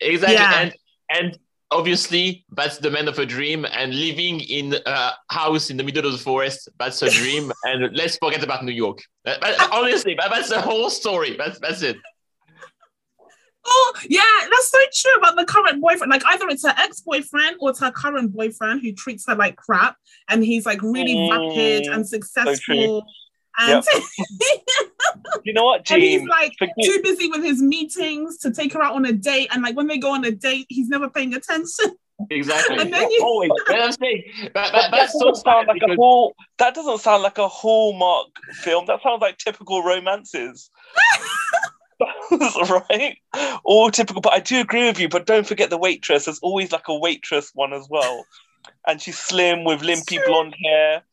[0.01, 0.35] Exactly.
[0.35, 0.61] Yeah.
[0.61, 0.73] And
[1.17, 1.37] and
[1.71, 6.05] obviously that's the man of a dream and living in a house in the middle
[6.05, 7.51] of the forest, that's a dream.
[7.63, 8.99] and let's forget about New York.
[9.25, 11.35] That- that- honestly, that- that's the whole story.
[11.37, 11.97] That's that's it.
[13.71, 16.09] Oh, yeah, that's so true about the current boyfriend.
[16.09, 19.95] Like either it's her ex-boyfriend or it's her current boyfriend who treats her like crap,
[20.29, 23.03] and he's like really Mm, rapid and successful.
[23.59, 23.83] And,
[25.43, 28.81] You know what, and he's like Forget- too busy with his meetings to take her
[28.81, 29.49] out on a date.
[29.51, 31.95] And like when they go on a date, he's never paying attention.
[32.29, 32.77] Exactly.
[32.77, 33.51] And then you- Always.
[33.67, 34.13] That's that,
[34.53, 36.35] that, that doesn't sound sad like a because- whole.
[36.57, 38.85] That doesn't sound like a hallmark film.
[38.87, 40.69] That sounds like typical romances.
[42.31, 43.17] right?
[43.63, 44.21] All typical.
[44.21, 45.09] But I do agree with you.
[45.09, 46.25] But don't forget the waitress.
[46.25, 48.25] There's always like a waitress one as well,
[48.87, 51.03] and she's slim with limpy blonde hair.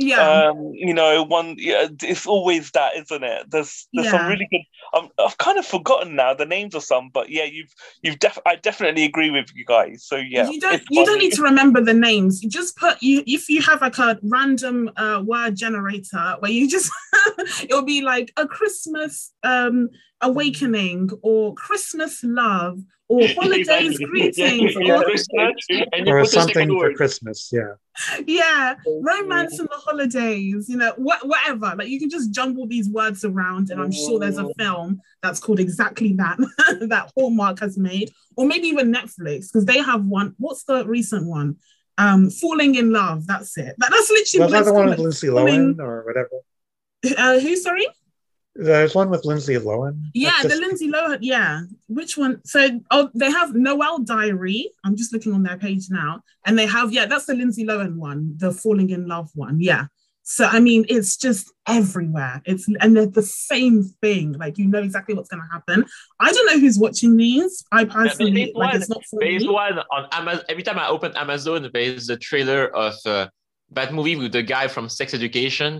[0.00, 0.50] Yeah.
[0.50, 1.56] Um, you know, one.
[1.58, 3.50] Yeah, it's always that, isn't it?
[3.50, 4.60] There's there's some really good.
[4.94, 8.38] Um, I've kind of forgotten now the names of some, but yeah, you've you've def-
[8.46, 10.04] I definitely agree with you guys.
[10.04, 12.44] So yeah, you don't you don't need to remember the names.
[12.44, 16.70] You just put you if you have like a random uh, word generator where you
[16.70, 16.92] just
[17.64, 19.88] it'll be like a Christmas um
[20.20, 22.78] awakening or Christmas love
[23.08, 25.54] or holidays greetings Yeah, or Christmas,
[25.92, 26.92] and Or put the second something for.
[26.94, 27.50] Christmas.
[27.52, 27.72] Yeah.
[28.26, 32.88] yeah romance in the holidays you know wha- whatever like you can just jumble these
[32.88, 36.36] words around and i'm sure there's a film that's called exactly that
[36.88, 41.26] that hallmark has made or maybe even netflix because they have one what's the recent
[41.26, 41.56] one
[41.98, 44.90] um falling in love that's it that, that's literally Was that let's the one call
[44.90, 46.30] with it Lindsay Falling- Lohan or whatever?
[47.18, 47.86] uh, who sorry
[48.60, 49.94] There's one with Lindsay Lohan.
[50.14, 51.60] yeah That's the lindsay lohan yeah.
[51.98, 52.34] Which one?
[52.44, 54.60] So oh they have noel diary.
[54.84, 56.12] I'm just looking on their page now.
[56.44, 59.84] And they have yeah that's the lindsay lohan one the falling in love one yeah.
[60.36, 62.42] So i mean it's just everywhere.
[62.50, 64.26] It's and they're the same thing.
[64.42, 65.78] Like you know exactly what's going to happen.
[66.26, 67.64] I don't know who's watching these.
[67.72, 69.50] I personally there's like one- it's not for There is me.
[69.64, 70.44] one on Amazon.
[70.52, 73.28] Every time I open Amazon, there is a trailer of uh,
[73.78, 75.70] that movie with the guy from Sex Education,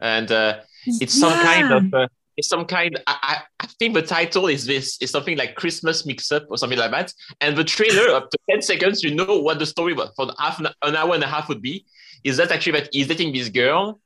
[0.00, 0.52] and uh,
[0.86, 2.98] it's some kind of uh, it's some kind.
[3.06, 4.98] I, I, think the title is this.
[5.00, 7.12] It's something like Christmas mix up or something like that.
[7.40, 10.58] And the trailer up to ten seconds, you know what the story was for half
[10.58, 11.84] an, an hour and a half would be.
[12.24, 14.00] Is that actually that he's dating this girl,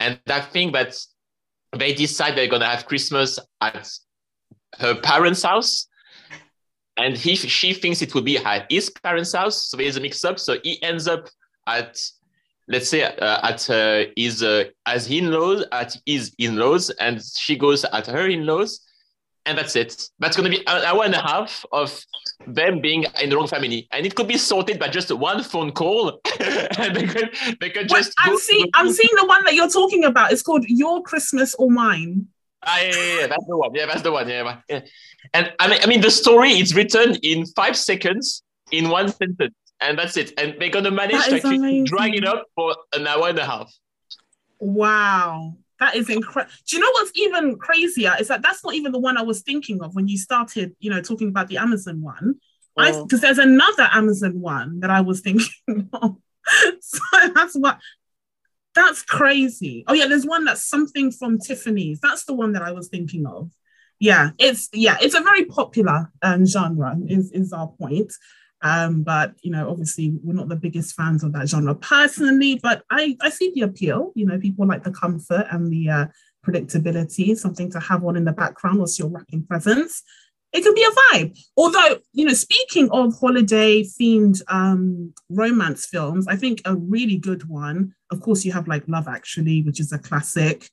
[0.00, 0.96] and I think that
[1.76, 3.88] they decide they're gonna have Christmas at
[4.78, 5.86] her parents' house
[6.98, 9.68] and he she thinks it would be at his parents' house.
[9.68, 10.38] So there's a mix-up.
[10.38, 11.28] So he ends up
[11.66, 11.98] at
[12.68, 17.84] let's say uh, at uh, his uh, as in-laws at his in-laws, and she goes
[17.84, 18.80] at her in-laws,
[19.46, 20.08] and that's it.
[20.18, 22.04] That's going to be an hour and a half of
[22.46, 25.72] them being in the wrong family, and it could be sorted by just one phone
[25.72, 26.20] call,
[26.78, 28.14] and they could they could What- just.
[28.18, 30.32] I'm seeing I'm seeing the one that you're talking about.
[30.32, 32.28] It's called Your Christmas or Mine.
[32.64, 33.74] Ah, yeah, yeah, yeah, that's the one.
[33.74, 34.28] Yeah, that's the one.
[34.28, 34.80] Yeah, yeah.
[35.34, 39.54] And I mean, I mean, the story is written in five seconds in one sentence,
[39.82, 40.32] and that's it.
[40.38, 43.72] And they're gonna manage to actually drag it up for an hour and a half.
[44.58, 45.56] Wow.
[45.80, 46.54] That is incredible.
[46.68, 48.14] Do you know what's even crazier?
[48.20, 50.90] Is that that's not even the one I was thinking of when you started, you
[50.90, 52.36] know, talking about the Amazon one.
[52.76, 55.48] Because there's another Amazon one that I was thinking
[55.92, 56.16] of.
[56.80, 57.00] so
[57.34, 57.78] that's what
[58.74, 59.84] that's crazy.
[59.86, 62.00] Oh yeah, there's one that's something from Tiffany's.
[62.00, 63.50] That's the one that I was thinking of.
[63.98, 66.96] Yeah, it's yeah, it's a very popular um, genre.
[67.08, 68.12] Is is our point.
[68.62, 72.60] Um, but you know, obviously, we're not the biggest fans of that genre personally.
[72.62, 74.12] But I I see the appeal.
[74.14, 76.06] You know, people like the comfort and the uh,
[76.46, 80.02] predictability, something to have on in the background whilst you're wrapping presents.
[80.52, 81.38] It could be a vibe.
[81.56, 87.48] Although, you know, speaking of holiday themed um, romance films, I think a really good
[87.48, 87.94] one.
[88.10, 90.68] Of course, you have like Love Actually, which is a classic.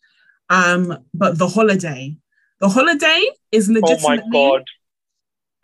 [0.49, 2.17] Um, but The Holiday,
[2.59, 4.21] The Holiday is legitimately.
[4.33, 4.65] Oh my god!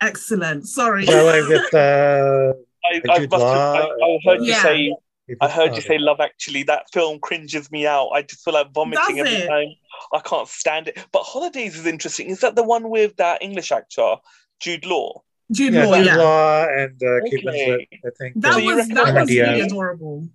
[0.00, 0.66] Excellent.
[0.66, 1.04] Sorry.
[1.04, 2.52] Yeah, like with uh,
[2.84, 4.96] I, I, must have, I, I heard you say.
[5.40, 6.62] I heard you say Love Actually.
[6.62, 8.10] That film cringes me out.
[8.10, 9.48] I just feel like vomiting Does every it?
[9.48, 9.68] time.
[10.12, 11.04] I can't stand it.
[11.10, 12.30] But Holidays is interesting.
[12.30, 14.16] Is that the one with that English actor
[14.60, 15.22] Jude Law.
[15.50, 16.16] Jude Yeah, Law, Jude yeah.
[16.16, 17.88] Law and uh, Kate Okay.
[17.92, 18.40] Winslet, I think.
[18.40, 20.28] That So was that was really adorable.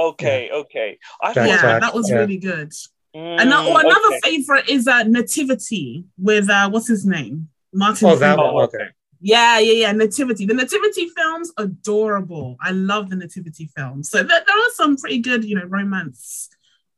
[0.00, 0.98] Okay, okay.
[1.20, 2.16] I Jack yeah, that was yeah.
[2.16, 2.70] really good.
[3.16, 4.20] Mm, And oh, another okay.
[4.22, 8.08] favorite is uh, Nativity with uh, what's his name, Martin.
[8.08, 8.64] Oh, that one.
[8.64, 8.88] Okay.
[9.20, 9.92] Yeah, yeah, yeah.
[9.92, 10.46] Nativity.
[10.46, 12.56] The Nativity films, adorable.
[12.60, 14.10] I love the Nativity films.
[14.10, 16.48] So there, there are some pretty good, you know, romance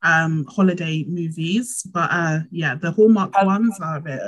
[0.03, 1.83] um holiday movies.
[1.93, 4.21] But uh yeah, the Hallmark Has- ones are a bit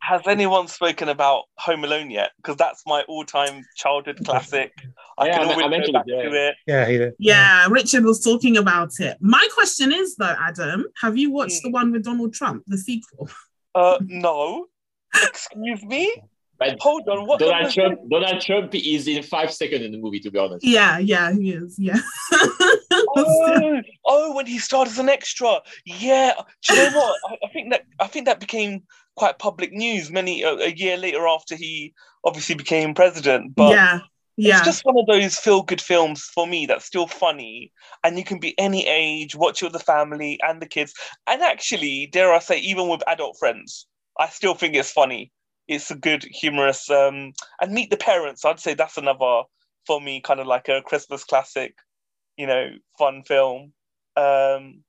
[0.00, 2.32] Has anyone spoken about Home Alone yet?
[2.38, 4.72] Because that's my all-time childhood classic.
[5.18, 6.22] I Yeah, can I always I go back it, yeah.
[6.22, 6.54] to it.
[6.66, 7.14] Yeah, he did.
[7.20, 9.18] yeah, Richard was talking about it.
[9.20, 11.62] My question is though, Adam, have you watched Mm.
[11.62, 13.28] the one with Donald Trump, the sequel?
[13.72, 14.66] Uh, no.
[15.14, 16.12] Excuse me.
[16.60, 17.26] But Hold on.
[17.26, 17.40] What?
[17.40, 20.64] Donald was- Trump, Donald Trump is in five seconds in the movie, to be honest.
[20.64, 21.76] Yeah, yeah, he is.
[21.78, 21.98] Yeah.
[22.92, 25.60] Oh, oh, when he started as an extra.
[25.84, 26.34] Yeah.
[26.68, 27.16] Do you know what?
[27.30, 28.82] I, I think that I think that became
[29.16, 31.94] quite public news many a, a year later after he
[32.24, 33.54] obviously became president.
[33.54, 34.00] But yeah,
[34.36, 34.56] yeah.
[34.58, 37.72] It's just one of those feel good films for me that's still funny
[38.04, 40.94] and you can be any age, watch it with the family and the kids.
[41.26, 43.86] And actually, dare I say, even with adult friends,
[44.18, 45.32] I still think it's funny.
[45.70, 49.42] It's a good, humorous, um, and Meet the Parents, I'd say that's another,
[49.86, 51.76] for me, kind of like a Christmas classic,
[52.36, 53.72] you know, fun film.
[54.16, 54.82] Um,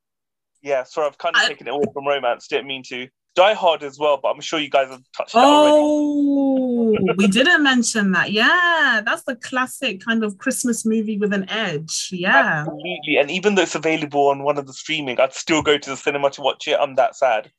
[0.64, 3.08] yeah, sorry, I've kind of I- taken it away from romance, didn't mean to.
[3.36, 5.32] Die Hard as well, but I'm sure you guys have touched.
[5.36, 8.32] Oh, we didn't mention that.
[8.32, 12.10] Yeah, that's the classic kind of Christmas movie with an edge.
[12.12, 12.66] Yeah.
[12.68, 13.18] Absolutely.
[13.20, 15.96] And even though it's available on one of the streaming, I'd still go to the
[15.96, 16.78] cinema to watch it.
[16.78, 17.50] I'm that sad.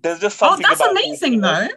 [0.00, 0.64] There's just something.
[0.64, 1.68] Oh, that's amazing though.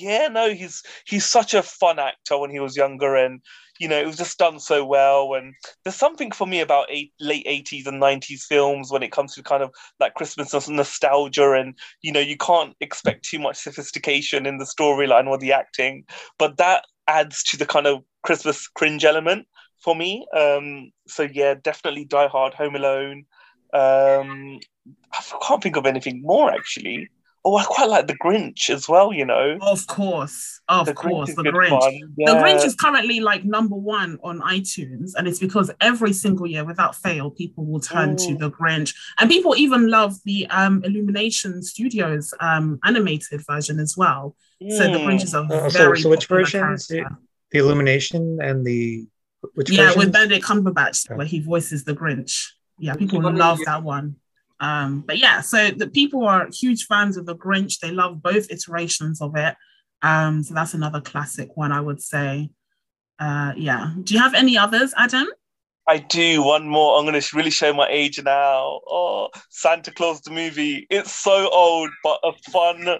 [0.00, 3.42] Yeah, no, he's he's such a fun actor when he was younger, and
[3.78, 5.34] you know it was just done so well.
[5.34, 9.34] And there's something for me about eight, late 80s and 90s films when it comes
[9.34, 14.46] to kind of like Christmas nostalgia, and you know you can't expect too much sophistication
[14.46, 16.04] in the storyline or the acting,
[16.38, 19.46] but that adds to the kind of Christmas cringe element
[19.80, 20.26] for me.
[20.34, 23.24] Um, so yeah, definitely Die Hard, Home Alone.
[23.74, 24.60] Um,
[25.12, 27.10] I can't think of anything more actually.
[27.42, 29.14] Oh, I quite like The Grinch as well.
[29.14, 31.70] You know, Of course, of The course, is the Grinch.
[31.80, 32.14] fun.
[32.18, 36.64] The Grinch is currently like number one on iTunes, and it's because every single year,
[36.66, 38.38] without fail, people will turn to Mm.
[38.40, 44.36] the Grinch, and people even love the um, Illumination Studios um, animated version as well.
[44.68, 45.06] So the Mm.
[45.06, 47.16] Grinch is a so- very so which popular version character.
[47.52, 49.06] The Illumination and the
[49.54, 49.98] which Yeah, version?
[50.00, 51.16] with Benedict Cumberbatch, Okay.
[51.16, 52.48] where he voices the Grinch.
[52.78, 54.16] Yeah, people love that one.
[54.60, 57.78] Um, but yeah, so the people are huge fans of the Grinch.
[57.80, 59.56] They love both iterations of it.
[60.02, 62.50] Um, so that's another classic one, I would say.
[63.18, 63.92] Uh, yeah.
[64.02, 65.26] Do you have any others, Adam?
[65.86, 66.98] I do one more.
[66.98, 68.80] I'm going to really show my age now.
[68.86, 70.86] Oh, Santa Claus the movie.
[70.90, 72.98] It's so old, but a fun,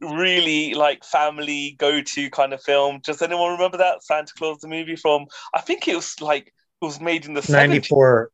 [0.00, 3.00] really like family go-to kind of film.
[3.04, 5.26] Does anyone remember that Santa Claus the movie from?
[5.54, 7.68] I think it was like it was made in the 70s.
[7.68, 8.30] 94.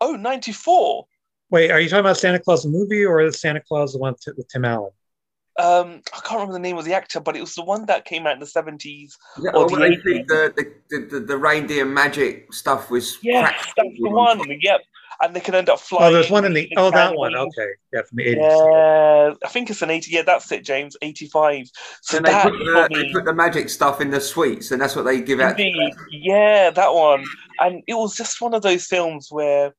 [0.00, 1.06] Oh, 94.
[1.50, 4.14] Wait, are you talking about Santa Claus the movie or the Santa Claus the one
[4.14, 4.92] t- with Tim Allen?
[5.58, 8.04] Um, I can't remember the name of the actor, but it was the one that
[8.06, 9.12] came out in the 70s.
[9.42, 10.02] Yeah, Or or the when they 80s.
[10.04, 13.72] think the, the, the, the, the reindeer magic stuff was Yes, cracked.
[13.76, 14.40] that's the one.
[14.62, 14.80] Yep.
[15.22, 16.04] And they can end up flying.
[16.04, 16.72] Oh, there's one in the.
[16.78, 17.34] Oh, that one.
[17.36, 18.36] Okay, yeah, from the 80s.
[18.36, 20.10] Yeah, I think it's an 80.
[20.12, 20.96] Yeah, that's it, James.
[21.02, 21.66] 85.
[22.00, 24.80] So And they put, the, me, they put the magic stuff in the sweets, and
[24.80, 25.60] that's what they give out.
[25.60, 27.24] indeed, yeah, that one.
[27.58, 29.74] And it was just one of those films where,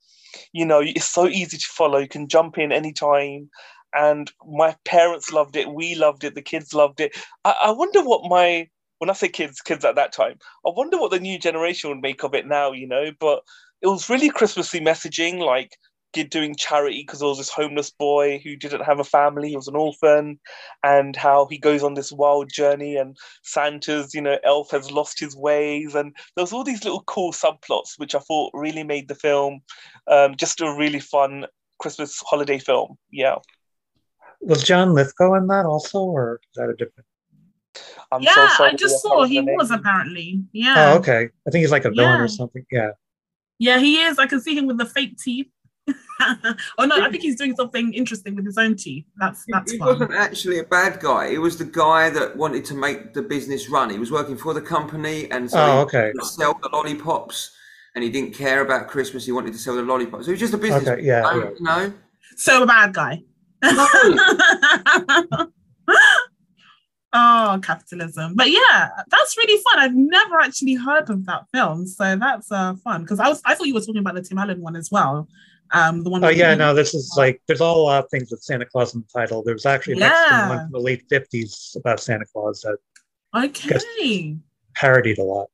[0.54, 2.00] you know, it's so easy to follow.
[2.00, 3.50] You can jump in anytime.
[3.94, 5.74] And my parents loved it.
[5.74, 6.34] We loved it.
[6.34, 7.16] The kids loved it.
[7.44, 8.70] I, I wonder what my,
[9.00, 12.02] when I say kids, kids at that time, I wonder what the new generation would
[12.02, 13.12] make of it now, you know?
[13.20, 13.44] But
[13.82, 15.76] it was really Christmassy messaging, like
[16.14, 19.68] doing charity because there was this homeless boy who didn't have a family, he was
[19.68, 20.40] an orphan,
[20.84, 25.20] and how he goes on this wild journey, and Santa's, you know, elf has lost
[25.20, 29.08] his ways, and there was all these little cool subplots which I thought really made
[29.08, 29.62] the film
[30.08, 31.46] um, just a really fun
[31.80, 32.98] Christmas holiday film.
[33.12, 33.36] Yeah,
[34.42, 37.06] Was John Lithgow in that also, or is that a different?
[38.12, 38.66] I'm yeah, so.
[38.66, 39.56] I just saw he the name.
[39.56, 40.44] was apparently.
[40.52, 40.92] Yeah.
[40.94, 41.30] Oh, okay.
[41.48, 42.24] I think he's like a villain Yeah.
[42.24, 42.66] or something.
[42.70, 42.92] Yeah.
[43.60, 44.20] Yeah, he is.
[44.20, 45.48] I can see him with the fake teeth.
[46.78, 49.06] oh no, I think he's doing something interesting with his own teeth.
[49.18, 49.88] That's that's he fun.
[49.88, 51.30] wasn't actually a bad guy.
[51.32, 53.90] He was the guy that wanted to make the business run.
[53.90, 56.12] He was working for the company, and so Oh, he okay.
[56.16, 57.52] wanted sell the lollipops.
[57.94, 59.26] And he didn't care about Christmas.
[59.26, 60.24] He wanted to sell the lollipops.
[60.24, 60.88] So he was just a business.
[60.88, 61.04] Okay.
[61.04, 61.24] Yeah.
[61.24, 61.50] man, yeah.
[61.50, 61.94] You know.
[62.38, 63.22] So a bad guy.
[67.14, 68.36] oh, capitalism.
[68.36, 69.80] But yeah, that's really fun.
[69.80, 73.56] I've never actually heard of that film, so that's uh, fun because I was I
[73.56, 75.28] thought you were talking about the Tim Allen one as well.
[75.74, 76.24] Um, the one.
[76.24, 78.94] Oh yeah, no, this is like there's all a lot of things with Santa Claus
[78.94, 79.42] in the title.
[79.44, 80.48] There was actually a Yeah.
[80.50, 82.78] one from the late '50s about Santa Claus that
[83.34, 84.38] Okay.
[84.76, 85.50] Parodied a lot.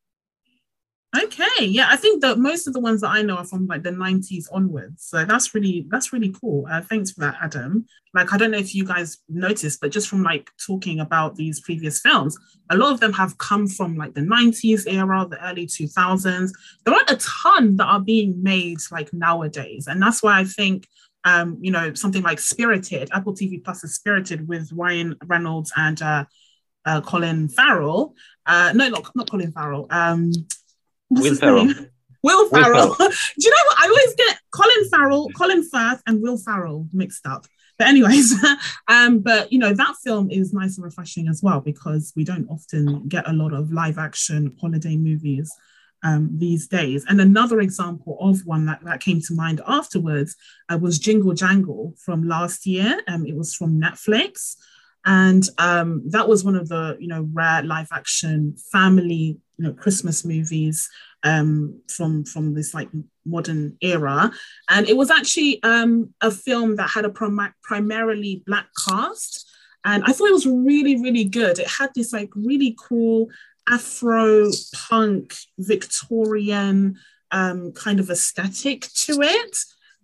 [1.16, 3.82] Okay, yeah, I think that most of the ones that I know are from like
[3.82, 5.06] the 90s onwards.
[5.06, 6.68] So that's really that's really cool.
[6.70, 7.86] Uh, thanks for that, Adam.
[8.14, 11.62] Like I don't know if you guys noticed, but just from like talking about these
[11.62, 12.38] previous films,
[12.70, 16.52] a lot of them have come from like the 90s era, the early 2000s.
[16.84, 20.88] There aren't a ton that are being made like nowadays, and that's why I think
[21.24, 26.02] um, you know something like Spirited, Apple TV Plus is Spirited with Ryan Reynolds and
[26.02, 26.26] uh,
[26.86, 28.14] uh, Colin Farrell.
[28.46, 29.88] Uh, no, not not Colin Farrell.
[29.90, 30.32] Um,
[31.22, 31.74] Will Ferrell.
[32.24, 32.96] Will Ferrell.
[32.98, 33.06] Do
[33.38, 33.80] you know what?
[33.80, 37.46] I always get Colin Farrell, Colin Firth, and Will Ferrell mixed up.
[37.78, 38.34] But anyways,
[38.88, 42.50] um, but you know that film is nice and refreshing as well because we don't
[42.50, 45.52] often get a lot of live action holiday movies
[46.04, 47.06] um, these days.
[47.08, 50.36] And another example of one that, that came to mind afterwards
[50.70, 53.02] uh, was Jingle Jangle from last year.
[53.08, 54.56] Um, it was from Netflix.
[55.06, 59.74] And um, that was one of the, you know, rare live action family, you know,
[59.74, 60.90] Christmas movies
[61.24, 62.90] um, from from this like
[63.26, 64.32] modern era.
[64.70, 69.46] And it was actually um, a film that had a prim- primarily black cast.
[69.84, 71.60] And I thought it was really, really good.
[71.60, 73.30] It had this like really cool
[73.70, 76.98] Afro punk Victorian
[77.32, 79.58] um, kind of aesthetic to it.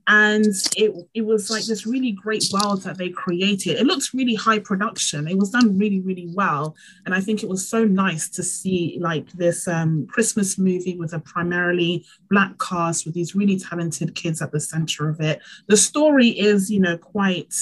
[0.08, 3.78] And it, it was like this really great world that they created.
[3.78, 5.28] It looks really high production.
[5.28, 6.76] It was done really, really well.
[7.06, 11.14] And I think it was so nice to see like this um, Christmas movie with
[11.14, 15.40] a primarily black cast with these really talented kids at the center of it.
[15.68, 17.56] The story is, you know, quite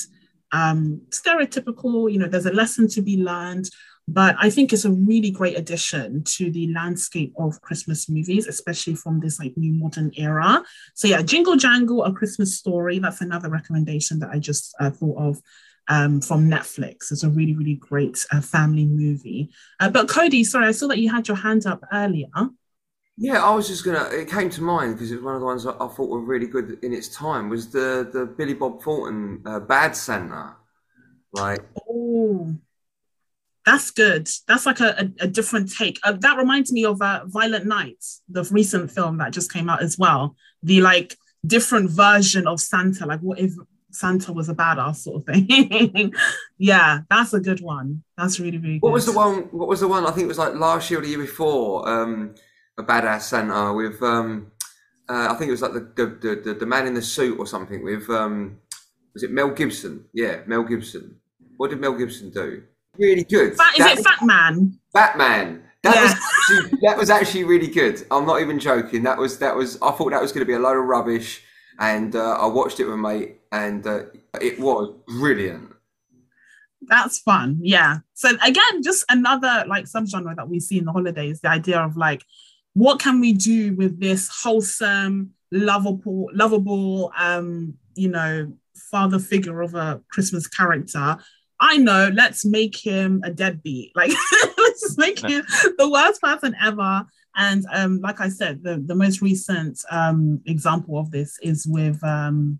[0.51, 2.11] um, stereotypical.
[2.11, 3.69] You know, there's a lesson to be learned,
[4.07, 8.95] but I think it's a really great addition to the landscape of Christmas movies, especially
[8.95, 10.63] from this like new modern era.
[10.95, 12.99] So yeah, Jingle Jangle, A Christmas Story.
[12.99, 15.41] That's another recommendation that I just uh, thought of.
[15.87, 17.11] Um, from Netflix.
[17.11, 19.49] It's a really, really great uh, family movie.
[19.79, 22.29] Uh, but Cody, sorry, I saw that you had your hand up earlier.
[23.17, 24.05] Yeah, I was just gonna.
[24.05, 26.21] It came to mind because it was one of the ones that I thought were
[26.21, 27.49] really good in its time.
[27.49, 30.55] Was the the Billy Bob Thornton uh, Bad Santa?
[31.33, 32.55] Like, Oh,
[33.65, 34.27] that's good.
[34.47, 35.99] That's like a, a, a different take.
[36.03, 39.83] Uh, that reminds me of uh, Violent Nights, the recent film that just came out
[39.83, 40.35] as well.
[40.63, 43.53] The like different version of Santa, like what if
[43.91, 46.13] Santa was a badass sort of thing.
[46.57, 48.03] yeah, that's a good one.
[48.17, 48.83] That's really, really good.
[48.83, 49.43] what was the one?
[49.51, 50.05] What was the one?
[50.05, 51.87] I think it was like last year or the year before.
[51.87, 52.35] Um,
[52.77, 54.01] a badass Santa with.
[54.01, 54.51] Um,
[55.09, 57.37] uh, I think it was like the the, the the the man in the suit
[57.37, 58.09] or something with.
[58.09, 58.59] Um,
[59.13, 60.05] was it Mel Gibson?
[60.13, 61.17] Yeah, Mel Gibson.
[61.57, 62.63] What did Mel Gibson do?
[63.01, 63.57] Really good.
[63.57, 64.77] Fat, is That- it Fat Man?
[64.93, 65.63] Batman.
[65.83, 66.03] That Yeah.
[66.03, 68.05] was actually, that was actually really good.
[68.11, 69.01] I'm not even joking.
[69.03, 69.77] That was that was.
[69.81, 71.41] I thought that was going to be a load of rubbish,
[71.79, 74.03] and uh, I watched it with my mate, and uh,
[74.39, 75.73] it was brilliant.
[76.83, 77.59] That's fun.
[77.61, 77.99] Yeah.
[78.13, 81.97] So again, just another like subgenre that we see in the holidays, the idea of
[81.97, 82.23] like,
[82.73, 88.53] what can we do with this wholesome, lovable, lovable, um, you know,
[88.91, 91.17] father figure of a Christmas character?
[91.61, 93.93] I know, let's make him a deadbeat.
[93.95, 94.11] Like,
[94.57, 95.45] let's just make him
[95.77, 97.05] the worst person ever.
[97.35, 102.03] And um, like I said, the, the most recent um, example of this is with
[102.03, 102.59] um,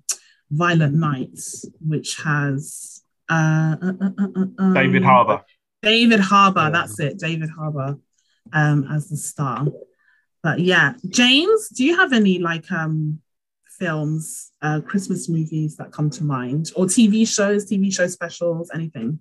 [0.52, 5.42] Violent Nights, which has uh, uh, uh, uh, uh, um, David Harbour.
[5.82, 7.98] David Harbour, that's it, David Harbour
[8.54, 9.66] um, as the star.
[10.44, 13.21] But yeah, James, do you have any like um,
[13.82, 19.20] films, uh, Christmas movies that come to mind, or TV shows, TV show specials, anything?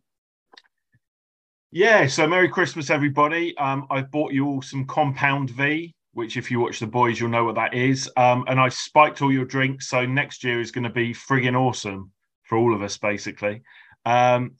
[1.72, 3.56] Yeah, so Merry Christmas, everybody.
[3.56, 7.30] Um, I've bought you all some Compound V, which, if you watch The Boys, you'll
[7.30, 8.11] know what that is.
[8.18, 11.58] Um, and I've spiked all your drinks, so next year is going to be friggin'
[11.58, 13.62] awesome for all of us, basically.
[14.04, 14.56] Um,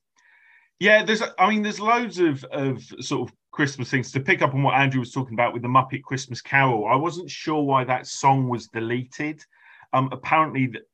[0.79, 4.55] yeah, there's, I mean, there's loads of, of sort of Christmas things to pick up
[4.55, 6.87] on what Andrew was talking about with the Muppet Christmas Carol.
[6.87, 9.45] I wasn't sure why that song was deleted.
[9.93, 10.85] Um, apparently, th-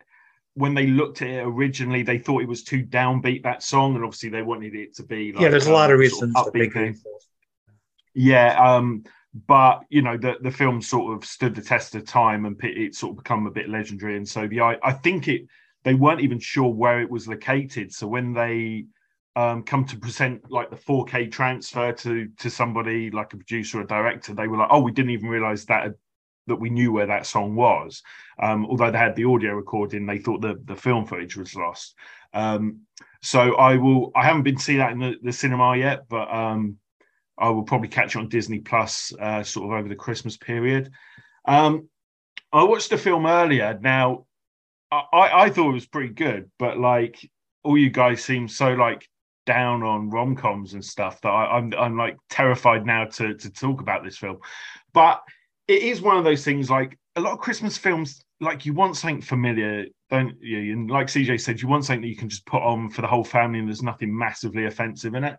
[0.55, 4.05] when they looked at it originally, they thought it was too downbeat that song, and
[4.05, 5.33] obviously they wanted it to be.
[5.33, 6.97] Like, yeah, there's a lot of um, reasons sort to upbeat thing.
[8.15, 9.05] Yeah, um,
[9.47, 12.95] but you know the the film sort of stood the test of time and it
[12.95, 14.17] sort of become a bit legendary.
[14.17, 15.47] And so the I, I think it
[15.85, 17.93] they weren't even sure where it was located.
[17.93, 18.87] So when they
[19.37, 23.85] um, come to present like the 4K transfer to to somebody like a producer or
[23.85, 25.93] director, they were like, "Oh, we didn't even realize that
[26.47, 28.03] that we knew where that song was."
[28.41, 31.95] Um, although they had the audio recording, they thought the the film footage was lost.
[32.33, 32.81] Um,
[33.23, 34.13] so I will.
[34.15, 36.79] I haven't been to see that in the, the cinema yet, but um,
[37.39, 40.91] I will probably catch it on Disney Plus uh, sort of over the Christmas period.
[41.45, 41.89] Um,
[42.53, 43.79] I watched the film earlier.
[43.81, 44.27] Now,
[44.91, 47.31] I, I thought it was pretty good, but like
[47.65, 49.09] all you guys seem so like
[49.45, 53.51] down on rom coms and stuff that I, I'm I'm like terrified now to to
[53.51, 54.39] talk about this film.
[54.93, 55.23] But
[55.69, 58.97] it is one of those things like a lot of Christmas films, like you want
[58.97, 60.73] something familiar, don't you?
[60.73, 63.09] And like CJ said, you want something that you can just put on for the
[63.09, 65.37] whole family and there's nothing massively offensive in it.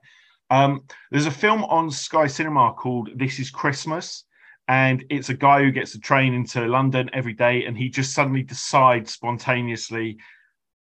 [0.49, 4.25] Um, there's a film on Sky Cinema called This Is Christmas,
[4.67, 8.13] and it's a guy who gets a train into London every day, and he just
[8.13, 10.17] suddenly decides spontaneously,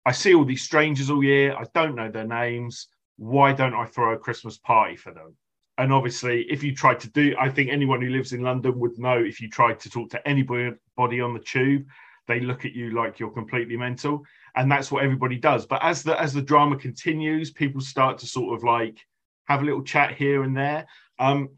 [0.05, 2.87] I see all these strangers all year, I don't know their names.
[3.17, 5.35] Why don't I throw a Christmas party for them?
[5.79, 8.99] And obviously, if you tried to do, I think anyone who lives in London would
[8.99, 11.85] know if you tried to talk to anybody on the tube,
[12.27, 14.25] they look at you like you're completely mental,
[14.57, 15.65] and that's what everybody does.
[15.65, 18.99] But as the as the drama continues, people start to sort of like
[19.47, 20.85] have a little chat here and there.
[21.17, 21.49] Um,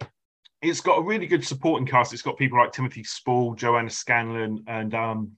[0.62, 2.14] it's got a really good supporting cast.
[2.14, 5.32] It's got people like Timothy Spall, Joanna Scanlon, and um,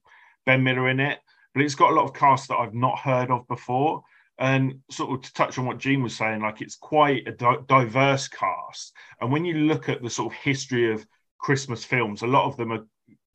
[0.46, 1.20] Ben Miller in it.
[1.54, 4.04] But it's got a lot of cast that I've not heard of before.
[4.44, 7.64] And sort of to touch on what Jean was saying, like it's quite a di-
[7.68, 8.92] diverse cast.
[9.22, 11.06] And when you look at the sort of history of
[11.38, 12.86] Christmas films, a lot of them are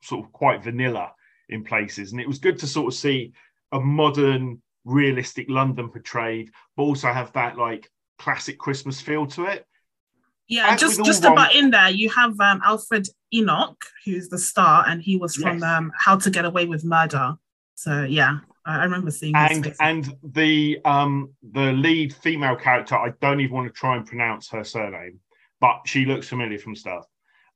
[0.03, 1.13] sort of quite vanilla
[1.49, 2.13] in places.
[2.13, 3.33] And it was good to sort of see
[3.73, 9.65] a modern, realistic London portrayed, but also have that like classic Christmas feel to it.
[10.47, 14.85] Yeah, As just just about in there, you have um, Alfred Enoch, who's the star,
[14.87, 15.63] and he was from Yes.
[15.63, 17.37] um, How to Get Away with Murder.
[17.75, 23.13] So yeah, I, I remember seeing and and the um the lead female character i
[23.21, 25.19] don't even want to try and pronounce her surname
[25.61, 27.05] but she looks familiar from stuff.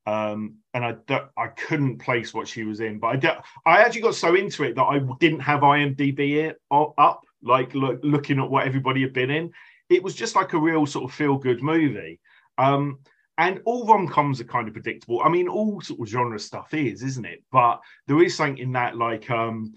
[0.06, 4.00] Um and i don't, i couldn't place what she was in but i i actually
[4.00, 8.50] got so into it that i didn't have imdb it, up like look, looking at
[8.50, 9.50] what everybody had been in.
[9.88, 12.20] It was just like a real sort of feel good movie.
[12.58, 12.98] Um
[13.38, 15.22] and all rom-coms are kind of predictable.
[15.22, 17.42] I mean all sort of genre stuff is isn't it?
[17.50, 19.74] But there is something in that like um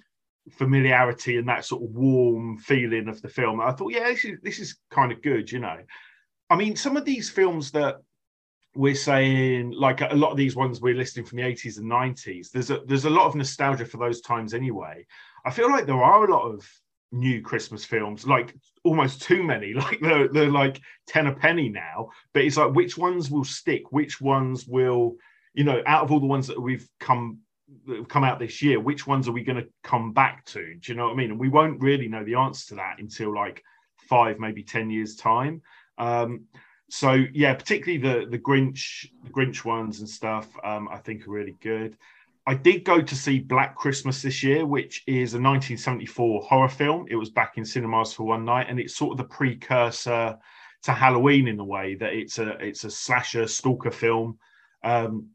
[0.52, 3.62] familiarity and that sort of warm feeling of the film.
[3.62, 5.78] I thought, yeah, this is, this is kind of good, you know.
[6.50, 7.98] I mean, some of these films that
[8.76, 12.52] we're saying, like a lot of these ones we're listing from the 80s and 90s,
[12.52, 15.06] there's a there's a lot of nostalgia for those times anyway.
[15.46, 16.68] I feel like there are a lot of
[17.12, 22.10] new Christmas films, like almost too many, like they're, they're like 10 a penny now.
[22.34, 25.16] But it's like which ones will stick, which ones will,
[25.54, 27.39] you know, out of all the ones that we've come
[27.88, 30.76] that have come out this year, which ones are we going to come back to?
[30.76, 31.32] Do you know what I mean?
[31.32, 33.63] And we won't really know the answer to that until like
[33.97, 35.61] five, maybe ten years time.
[35.97, 36.45] Um,
[36.89, 41.32] so yeah, particularly the the Grinch, the Grinch ones and stuff, um, I think are
[41.32, 41.97] really good.
[42.47, 47.07] I did go to see Black Christmas this year, which is a 1974 horror film.
[47.09, 50.38] It was back in cinemas for one night, and it's sort of the precursor
[50.84, 54.38] to Halloween in the way that it's a it's a slasher stalker film,
[54.84, 55.30] um,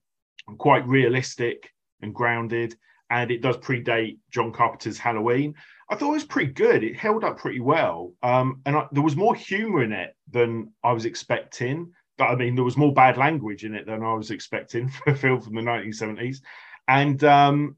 [0.59, 1.73] quite realistic
[2.03, 2.77] and grounded,
[3.11, 5.55] and it does predate John Carpenter's Halloween.
[5.89, 6.85] I thought it was pretty good.
[6.85, 10.73] It held up pretty well, um, and I, there was more humor in it than
[10.85, 11.93] I was expecting.
[12.17, 15.11] But I mean, there was more bad language in it than I was expecting for
[15.11, 16.39] a film from the 1970s,
[16.87, 17.77] and um,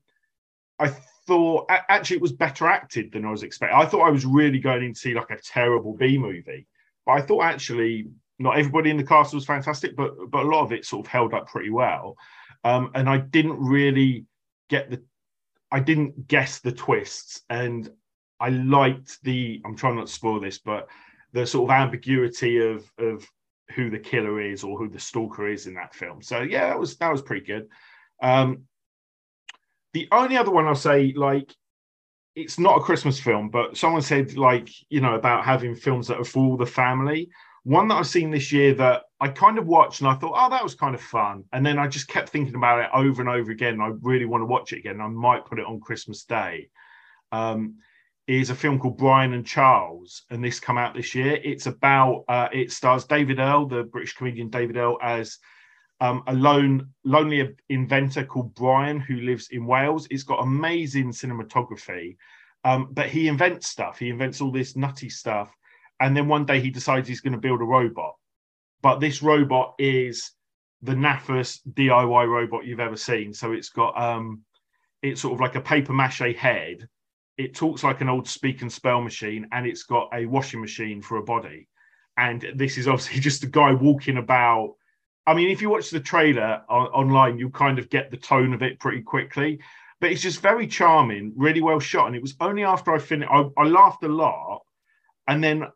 [0.79, 0.89] I
[1.27, 3.79] thought actually it was better acted than I was expecting.
[3.79, 6.67] I thought I was really going in to see like a terrible B movie,
[7.07, 8.09] but I thought actually
[8.39, 11.11] not everybody in the cast was fantastic, but but a lot of it sort of
[11.11, 12.17] held up pretty well.
[12.65, 14.27] Um, and I didn't really
[14.69, 15.03] get the,
[15.71, 17.91] I didn't guess the twists, and
[18.39, 19.61] I liked the.
[19.65, 20.89] I'm trying not to spoil this, but
[21.33, 23.27] the sort of ambiguity of of
[23.75, 26.23] who the killer is or who the stalker is in that film.
[26.23, 27.69] So yeah, that was that was pretty good.
[28.23, 28.65] Um,
[29.93, 31.55] the only other one I'll say, like,
[32.35, 36.19] it's not a Christmas film, but someone said, like, you know, about having films that
[36.19, 37.29] are for all the family.
[37.65, 40.51] One that I've seen this year that I kind of watched and I thought, oh,
[40.51, 41.45] that was kind of fun.
[41.53, 43.81] And then I just kept thinking about it over and over again.
[43.81, 45.01] I really want to watch it again.
[45.01, 46.69] I might put it on Christmas Day.
[47.31, 47.77] Um,
[48.27, 51.41] is a film called Brian and Charles, and this come out this year.
[51.43, 55.39] It's about uh, it stars David Earl, the British comedian David Earl, as
[56.01, 60.07] um, a lone lonely inventor called Brian who lives in Wales.
[60.11, 62.17] It's got amazing cinematography,
[62.65, 63.99] um, but he invents stuff.
[63.99, 65.55] He invents all this nutty stuff,
[66.03, 68.17] and then one day he decides he's going to build a robot.
[68.83, 70.33] But this robot is
[70.83, 73.33] the naffest DIY robot you've ever seen.
[73.33, 74.43] So it's got um,
[75.01, 76.89] it's sort of like a paper mache head.
[77.39, 81.01] It talks like an old speak and spell machine, and it's got a washing machine
[81.03, 81.69] for a body.
[82.17, 84.75] And this is obviously just a guy walking about.
[85.25, 88.53] I mean, if you watch the trailer on, online, you kind of get the tone
[88.55, 89.61] of it pretty quickly.
[90.01, 92.09] But it's just very charming, really well shot.
[92.09, 94.63] And it was only after I finished, I, I laughed a lot.
[95.29, 95.69] And then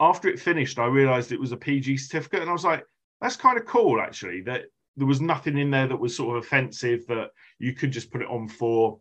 [0.00, 2.40] after it finished, I realized it was a PG certificate.
[2.40, 2.84] And I was like,
[3.20, 4.64] that's kind of cool, actually, that
[4.96, 8.22] there was nothing in there that was sort of offensive, that you could just put
[8.22, 9.00] it on for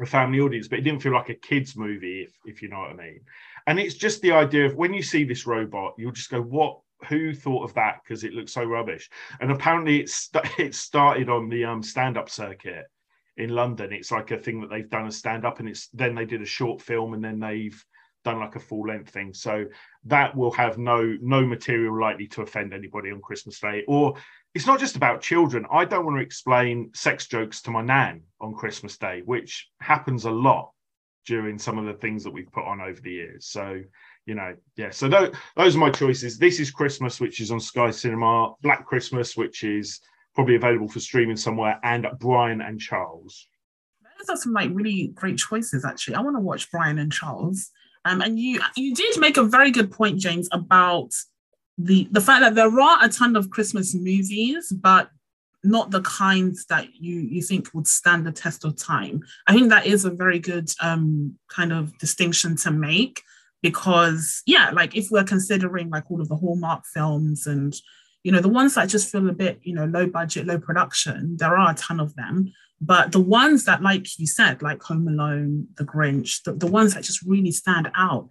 [0.00, 2.78] a family audience, but it didn't feel like a kids movie, if if you know
[2.78, 3.20] what I mean.
[3.66, 6.80] and it's just the idea of when you see this robot, you'll just go, "What?
[7.08, 9.08] Who thought of that?" Because it looks so rubbish.
[9.40, 12.86] And apparently, it's it started on the um, stand-up circuit
[13.36, 13.92] in London.
[13.92, 16.46] It's like a thing that they've done a stand-up, and it's then they did a
[16.46, 17.82] short film, and then they've
[18.24, 19.34] done like a full length thing.
[19.34, 19.66] So
[20.04, 23.84] that will have no no material likely to offend anybody on Christmas Day.
[23.86, 24.14] Or
[24.54, 25.64] it's not just about children.
[25.70, 30.24] I don't want to explain sex jokes to my nan on Christmas Day, which happens
[30.24, 30.72] a lot
[31.26, 33.46] during some of the things that we've put on over the years.
[33.46, 33.80] So
[34.26, 34.90] you know, yeah.
[34.90, 36.38] So those, those are my choices.
[36.38, 38.54] This is Christmas, which is on Sky Cinema.
[38.62, 40.00] Black Christmas, which is
[40.34, 43.48] probably available for streaming somewhere, and Brian and Charles.
[44.18, 45.84] Those are some like really great choices.
[45.84, 47.70] Actually, I want to watch Brian and Charles.
[48.04, 51.10] Um, and you you did make a very good point, James, about
[51.78, 55.10] the the fact that there are a ton of Christmas movies, but
[55.64, 59.22] not the kinds that you you think would stand the test of time.
[59.46, 63.22] I think that is a very good um, kind of distinction to make
[63.62, 67.74] because yeah, like if we're considering like all of the Hallmark films and
[68.24, 71.36] you know the ones that just feel a bit you know low budget, low production,
[71.38, 72.52] there are a ton of them.
[72.84, 76.94] But the ones that, like you said, like Home Alone, The Grinch, the, the ones
[76.94, 78.28] that just really stand out,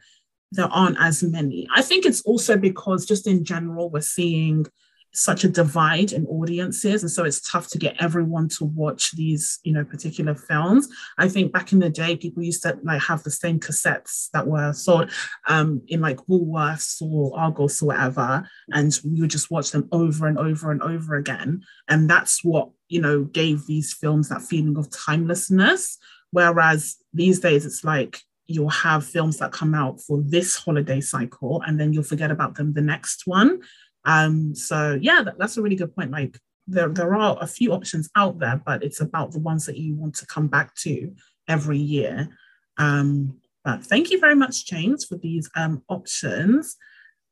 [0.51, 1.69] there aren't as many.
[1.73, 4.65] I think it's also because just in general, we're seeing
[5.13, 9.59] such a divide in audiences and so it's tough to get everyone to watch these
[9.63, 10.87] you know particular films.
[11.17, 14.47] I think back in the day people used to like have the same cassettes that
[14.47, 15.11] were sold
[15.47, 20.27] um, in like woolworths or argos or whatever and you would just watch them over
[20.27, 21.63] and over and over again.
[21.89, 25.97] And that's what you know gave these films that feeling of timelessness.
[26.31, 31.61] Whereas these days it's like you'll have films that come out for this holiday cycle
[31.65, 33.61] and then you'll forget about them the next one
[34.05, 36.11] um, so yeah, that, that's a really good point.
[36.11, 39.77] Like there, there are a few options out there, but it's about the ones that
[39.77, 41.13] you want to come back to
[41.47, 42.29] every year.
[42.77, 46.77] Um, but thank you very much, James, for these um, options.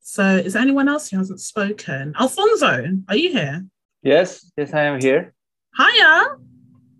[0.00, 2.14] So is there anyone else who hasn't spoken?
[2.18, 3.66] Alfonso, are you here?
[4.02, 5.34] Yes, yes, I am here.
[5.76, 6.36] Hiya.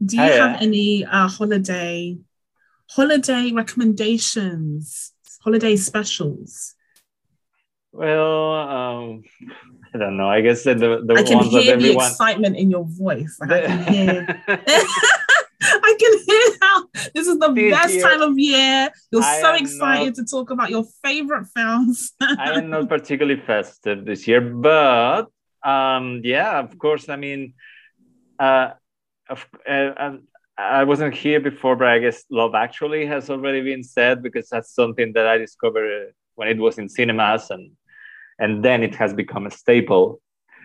[0.05, 0.49] Do you Hiya.
[0.49, 2.19] have any uh, holiday
[2.89, 5.13] holiday recommendations,
[5.43, 6.75] holiday specials?
[7.93, 9.23] Well, um,
[9.95, 10.29] I don't know.
[10.29, 12.07] I guess that the the I can ones hear the everyone.
[12.07, 13.37] excitement in your voice.
[13.41, 14.43] Like, I can hear.
[15.63, 18.91] I can hear how this is the This best year, time of year.
[19.13, 22.13] You're I so excited to talk about your favorite films.
[22.21, 25.27] I am not particularly festive this year, but
[25.63, 27.09] um, yeah, of course.
[27.09, 27.55] I mean,
[28.39, 28.71] uh,
[29.29, 30.23] of, uh, um,
[30.57, 34.75] I wasn't here before, but I guess Love Actually has already been said because that's
[34.75, 37.73] something that I discovered when it was in cinemas, and
[38.41, 40.21] and then it has become a staple.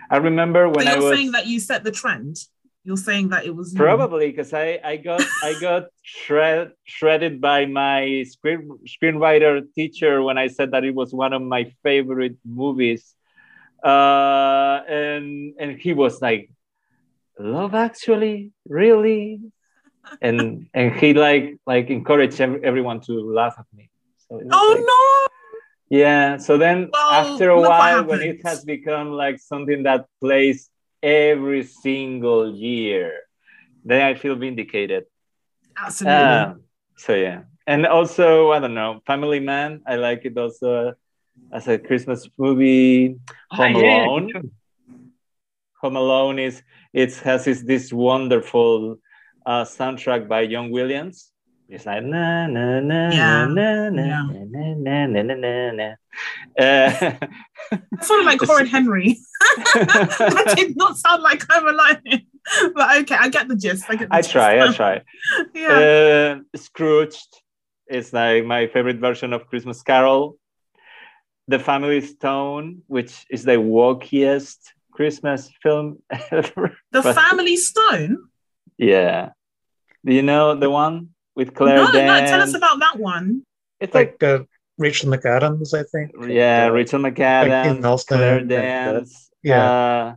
[0.09, 2.38] I remember when so I you're was saying that you set the trend.
[2.84, 3.73] You're saying that it was.
[3.73, 10.38] Probably because I, I got I got shred, shredded by my screen, screenwriter teacher when
[10.38, 13.13] I said that it was one of my favorite movies,
[13.84, 16.51] uh, and and he was like,
[17.39, 19.41] "Love Actually, really?"
[20.21, 23.89] and and he like like encouraged everyone to laugh at me.
[24.30, 25.34] So Oh like- no!
[26.03, 26.37] Yeah.
[26.37, 30.69] So then Well, after a while, when it has become like something that plays
[31.01, 33.13] every single year,
[33.83, 35.05] then I feel vindicated.
[35.77, 36.15] Absolutely.
[36.15, 36.53] Uh,
[36.97, 37.43] so yeah.
[37.67, 39.81] And also, I don't know, Family Man.
[39.87, 40.93] I like it also
[41.51, 43.17] as a Christmas movie.
[43.51, 44.29] Home Ah, yeah, Alone.
[44.31, 44.41] sure.
[45.81, 46.61] Home Alone is
[46.93, 48.97] it has this, this wonderful
[49.45, 51.31] uh, soundtrack by John Williams.
[51.68, 54.24] It's like na na na Yeah, na na yeah.
[54.53, 55.88] na na na na na na.
[56.57, 59.18] It sounded like Horrid Henry.
[59.74, 62.22] that did not sound like Home Alone.
[62.76, 63.86] but okay, I get the gist.
[63.89, 64.32] I get the I gist.
[64.32, 65.01] try, I try.
[65.55, 66.38] yeah.
[66.53, 67.41] Uh, Scrooged
[67.89, 70.38] is like my favorite version of Christmas Carol.
[71.47, 74.57] The Family Stone, which is the walkiest
[74.91, 75.97] Christmas film
[76.32, 76.78] ever.
[76.91, 78.30] the but- Family Stone.
[78.78, 79.32] Yeah.
[80.05, 83.43] Do you know the one with Claire no, no, tell us about that one.
[83.79, 84.43] It's like, like uh,
[84.77, 86.11] Rachel McAdams, I think.
[86.27, 90.15] yeah, Uh, Rachel Kim McAdams, Nelson Claire and, Danes, yeah.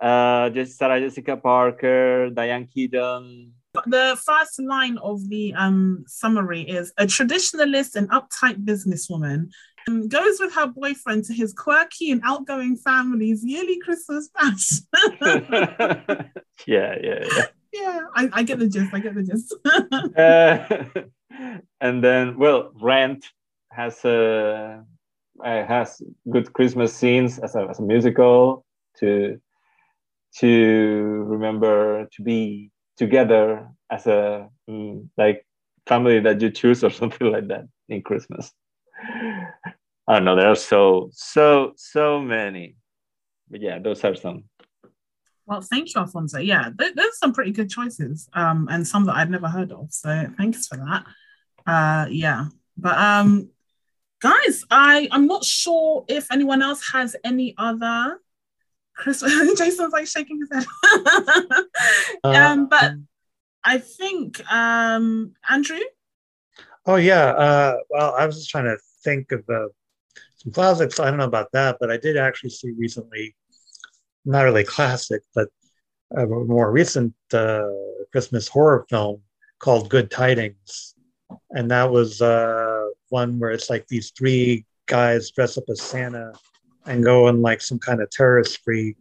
[0.00, 3.52] uh, uh, just Sarah Jessica Parker, Diane Keaton.
[3.86, 9.50] The first line of the um, summary is a traditionalist and uptight businesswoman
[9.88, 14.80] um, goes with her boyfriend to his quirky and outgoing family's yearly Christmas bash.
[16.66, 17.46] yeah, yeah, yeah.
[17.72, 18.92] Yeah, I, I get the gist.
[18.92, 19.54] I get the gist.
[20.16, 20.84] Uh,
[21.80, 23.26] and then, well, Rent
[23.70, 24.84] has a
[25.44, 28.64] uh, has good Christmas scenes as a, as a musical
[28.98, 29.40] to
[30.38, 35.46] to remember to be together as a mm, like
[35.86, 38.52] family that you choose or something like that in Christmas.
[39.02, 40.36] I don't know.
[40.36, 42.76] There are so so so many,
[43.50, 44.44] but yeah, those are some.
[45.50, 46.38] Well, thank you, Alfonso.
[46.38, 49.92] Yeah, th- there's some pretty good choices, um, and some that I'd never heard of.
[49.92, 51.04] So thanks for that.
[51.66, 52.46] Uh, yeah,
[52.76, 53.50] but um,
[54.20, 58.20] guys, I I'm not sure if anyone else has any other
[58.94, 59.32] Christmas.
[59.58, 61.64] Jason's like shaking his head.
[62.24, 62.92] um, but
[63.64, 65.80] I think um, Andrew.
[66.86, 67.30] Oh yeah.
[67.30, 69.66] Uh, well, I was just trying to think of uh,
[70.36, 71.00] some classics.
[71.00, 73.34] I don't know about that, but I did actually see recently,
[74.24, 75.48] not really classic, but
[76.16, 77.68] a more recent uh,
[78.12, 79.22] Christmas horror film
[79.58, 80.94] called Good Tidings,
[81.50, 86.32] and that was uh, one where it's like these three guys dress up as Santa
[86.86, 88.96] and go on like some kind of terrorist spree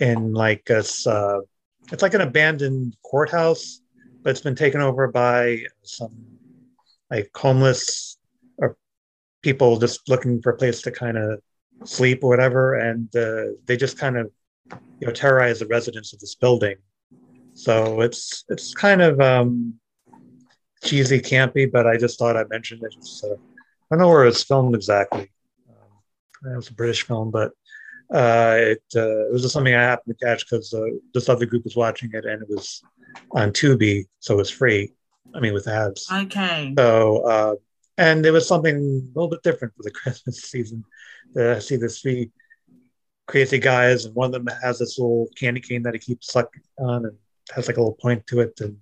[0.00, 1.06] in like this.
[1.06, 1.38] Uh,
[1.92, 3.80] it's like an abandoned courthouse,
[4.22, 6.14] but it's been taken over by some
[7.10, 8.18] like homeless
[8.58, 8.76] or
[9.42, 11.40] people just looking for a place to kind of
[11.84, 14.30] sleep or whatever, and uh, they just kind of
[15.00, 16.76] you know terrorize the residents of this building.
[17.54, 19.74] So it's it's kind of um,
[20.82, 22.94] cheesy, campy, but I just thought I'd mention it.
[22.96, 23.36] It's, uh, I
[23.90, 25.30] don't know where it was filmed exactly.
[25.68, 27.52] Um, it was a British film, but
[28.12, 31.46] uh, it, uh, it was just something I happened to catch because uh, this other
[31.46, 32.82] group was watching it and it was
[33.32, 34.92] on Tubi, so it was free.
[35.34, 36.10] I mean, with ads.
[36.10, 36.74] Okay.
[36.76, 37.54] So, uh,
[37.98, 40.84] and it was something a little bit different for the Christmas season.
[41.36, 42.30] Uh, I see this three
[43.26, 46.62] crazy guys, and one of them has this little candy cane that he keeps sucking
[46.78, 47.16] on and
[47.54, 48.60] has like a little point to it.
[48.60, 48.76] And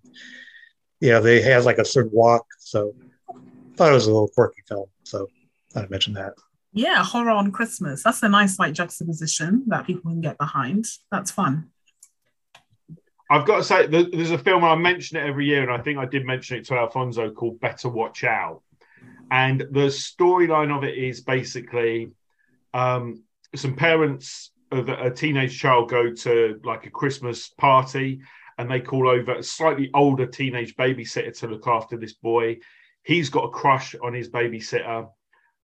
[1.01, 2.47] yeah, they has like a certain walk.
[2.59, 2.95] So,
[3.28, 3.34] I
[3.76, 4.86] thought it was a little quirky film.
[5.05, 5.28] So,
[5.74, 6.34] I thought mention that.
[6.72, 8.03] Yeah, horror on Christmas.
[8.03, 10.84] That's a nice like juxtaposition that people can get behind.
[11.11, 11.70] That's fun.
[13.30, 15.99] I've got to say, there's a film I mention it every year, and I think
[15.99, 18.62] I did mention it to Alfonso called Better Watch Out.
[19.30, 22.12] And the storyline of it is basically
[22.72, 23.22] um,
[23.55, 28.21] some parents of a teenage child go to like a Christmas party
[28.59, 32.59] and they call over a slightly older teenage babysitter to look after this boy.
[33.03, 35.09] He's got a crush on his babysitter,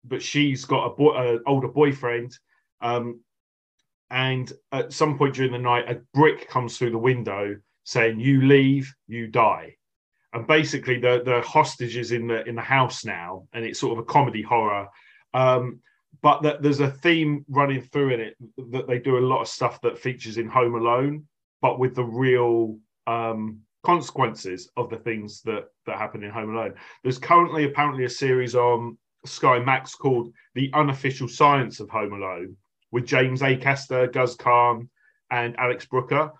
[0.05, 2.37] but she's got a boy, older boyfriend.
[2.81, 3.21] Um,
[4.11, 8.43] and at some point during the night, a brick comes through the window saying, "You
[8.43, 9.77] leave, you die."
[10.35, 13.93] And basically, the the hostage is in the in the house now, and it's sort
[13.93, 14.89] of a comedy horror.
[15.33, 15.81] Um,
[16.21, 18.37] but that there's a theme running through in it
[18.71, 21.25] that they do a lot of stuff that features in Home Alone,
[21.61, 26.75] but with the real um, consequences of the things that that happen in Home Alone.
[27.03, 32.57] There's currently apparently a series on Sky Max called "The Unofficial Science of Home Alone,"
[32.91, 34.89] with James Acaster, Guz Khan,
[35.31, 36.31] and Alex Brooker.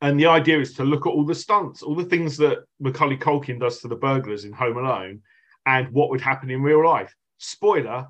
[0.00, 3.16] And the idea is to look at all the stunts, all the things that Macaulay
[3.16, 5.22] Culkin does to the burglars in Home Alone,
[5.64, 7.14] and what would happen in real life.
[7.38, 8.08] Spoiler: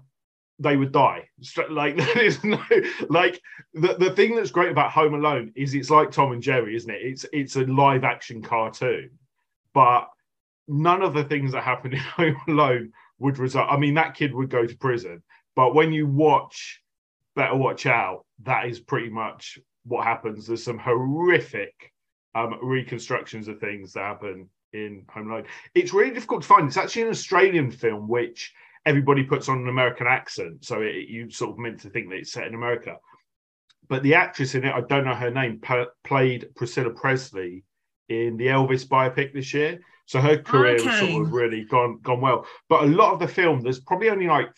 [0.58, 1.28] they would die.
[1.70, 2.62] Like there is no
[3.08, 3.40] like
[3.74, 6.90] the, the thing that's great about Home Alone is it's like Tom and Jerry, isn't
[6.90, 7.02] it?
[7.02, 9.10] It's it's a live action cartoon,
[9.74, 10.08] but
[10.68, 13.68] none of the things that happen in Home Alone would result.
[13.70, 15.22] I mean, that kid would go to prison,
[15.54, 16.82] but when you watch
[17.34, 18.24] better watch out.
[18.42, 20.46] That is pretty much what happens.
[20.46, 21.92] There's some horrific
[22.34, 25.44] um, reconstructions of things that happen in Home Alone.
[25.74, 26.66] It's really difficult to find.
[26.66, 28.52] It's actually an Australian film, which
[28.84, 30.64] everybody puts on an American accent.
[30.64, 32.96] So it, you sort of meant to think that it's set in America.
[33.88, 37.64] But the actress in it, I don't know her name, p- played Priscilla Presley
[38.08, 39.80] in the Elvis biopic this year.
[40.06, 40.88] So her career okay.
[40.88, 42.46] has sort of really gone gone well.
[42.68, 44.50] But a lot of the film, there's probably only like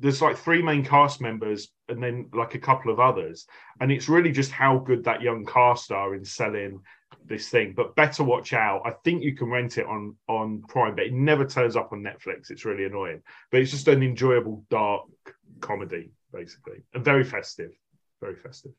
[0.00, 3.46] there's like three main cast members and then like a couple of others
[3.80, 6.80] and it's really just how good that young cast are in selling
[7.26, 8.82] this thing but better watch out.
[8.84, 12.02] I think you can rent it on on prime but it never turns up on
[12.02, 12.50] netflix.
[12.50, 15.08] It's really annoying but it's just an enjoyable dark
[15.60, 17.70] comedy basically and very festive
[18.20, 18.72] very festive.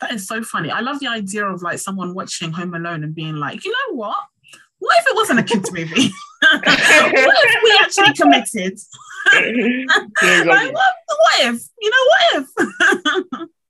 [0.00, 0.70] That is so funny.
[0.70, 3.96] I love the idea of like someone watching home alone and being like you know
[3.96, 4.16] what?
[4.78, 6.10] What if it wasn't a kids movie?
[6.42, 8.78] What if we actually committed?
[10.22, 11.62] Like, what, what if?
[11.80, 12.46] You know, what
[13.40, 13.48] if?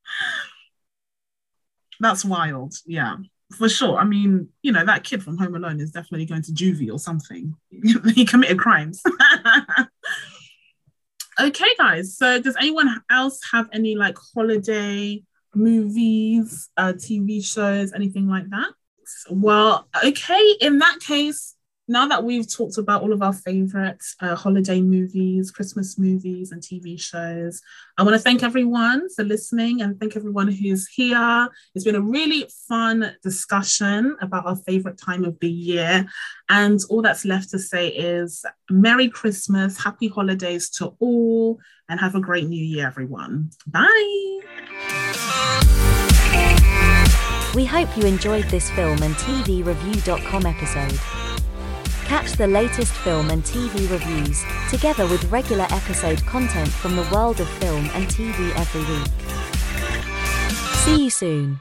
[2.00, 2.74] That's wild.
[2.86, 3.16] Yeah,
[3.56, 3.98] for sure.
[3.98, 6.98] I mean, you know, that kid from Home Alone is definitely going to juvie or
[6.98, 7.54] something.
[8.14, 9.02] he committed crimes.
[11.40, 12.16] okay, guys.
[12.16, 15.22] So, does anyone else have any like holiday
[15.54, 18.70] movies, uh, TV shows, anything like that?
[19.28, 20.56] Well, okay.
[20.60, 21.56] In that case,
[21.90, 26.62] now that we've talked about all of our favorite uh, holiday movies, Christmas movies, and
[26.62, 27.60] TV shows,
[27.98, 31.48] I want to thank everyone for listening and thank everyone who's here.
[31.74, 36.06] It's been a really fun discussion about our favorite time of the year.
[36.48, 42.14] And all that's left to say is Merry Christmas, Happy Holidays to all, and have
[42.14, 43.50] a great new year, everyone.
[43.66, 44.40] Bye.
[47.56, 51.29] We hope you enjoyed this film and TV review.com episode.
[52.10, 57.38] Catch the latest film and TV reviews, together with regular episode content from the world
[57.38, 59.06] of film and TV every week.
[60.78, 61.60] See you soon.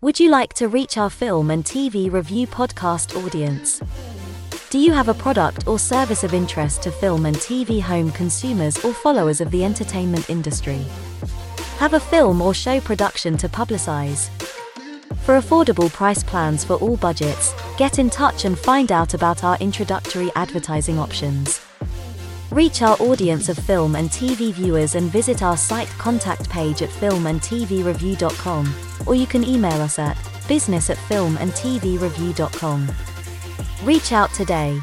[0.00, 3.82] Would you like to reach our film and TV review podcast audience?
[4.70, 8.82] Do you have a product or service of interest to film and TV home consumers
[8.82, 10.80] or followers of the entertainment industry?
[11.76, 14.30] Have a film or show production to publicize?
[15.20, 19.56] For affordable price plans for all budgets, get in touch and find out about our
[19.58, 21.60] introductory advertising options.
[22.50, 26.90] Reach our audience of film and TV viewers and visit our site contact page at
[26.90, 28.74] filmandtvreview.com,
[29.06, 32.90] or you can email us at business at filmandtvreview.com.
[33.84, 34.78] Reach out today.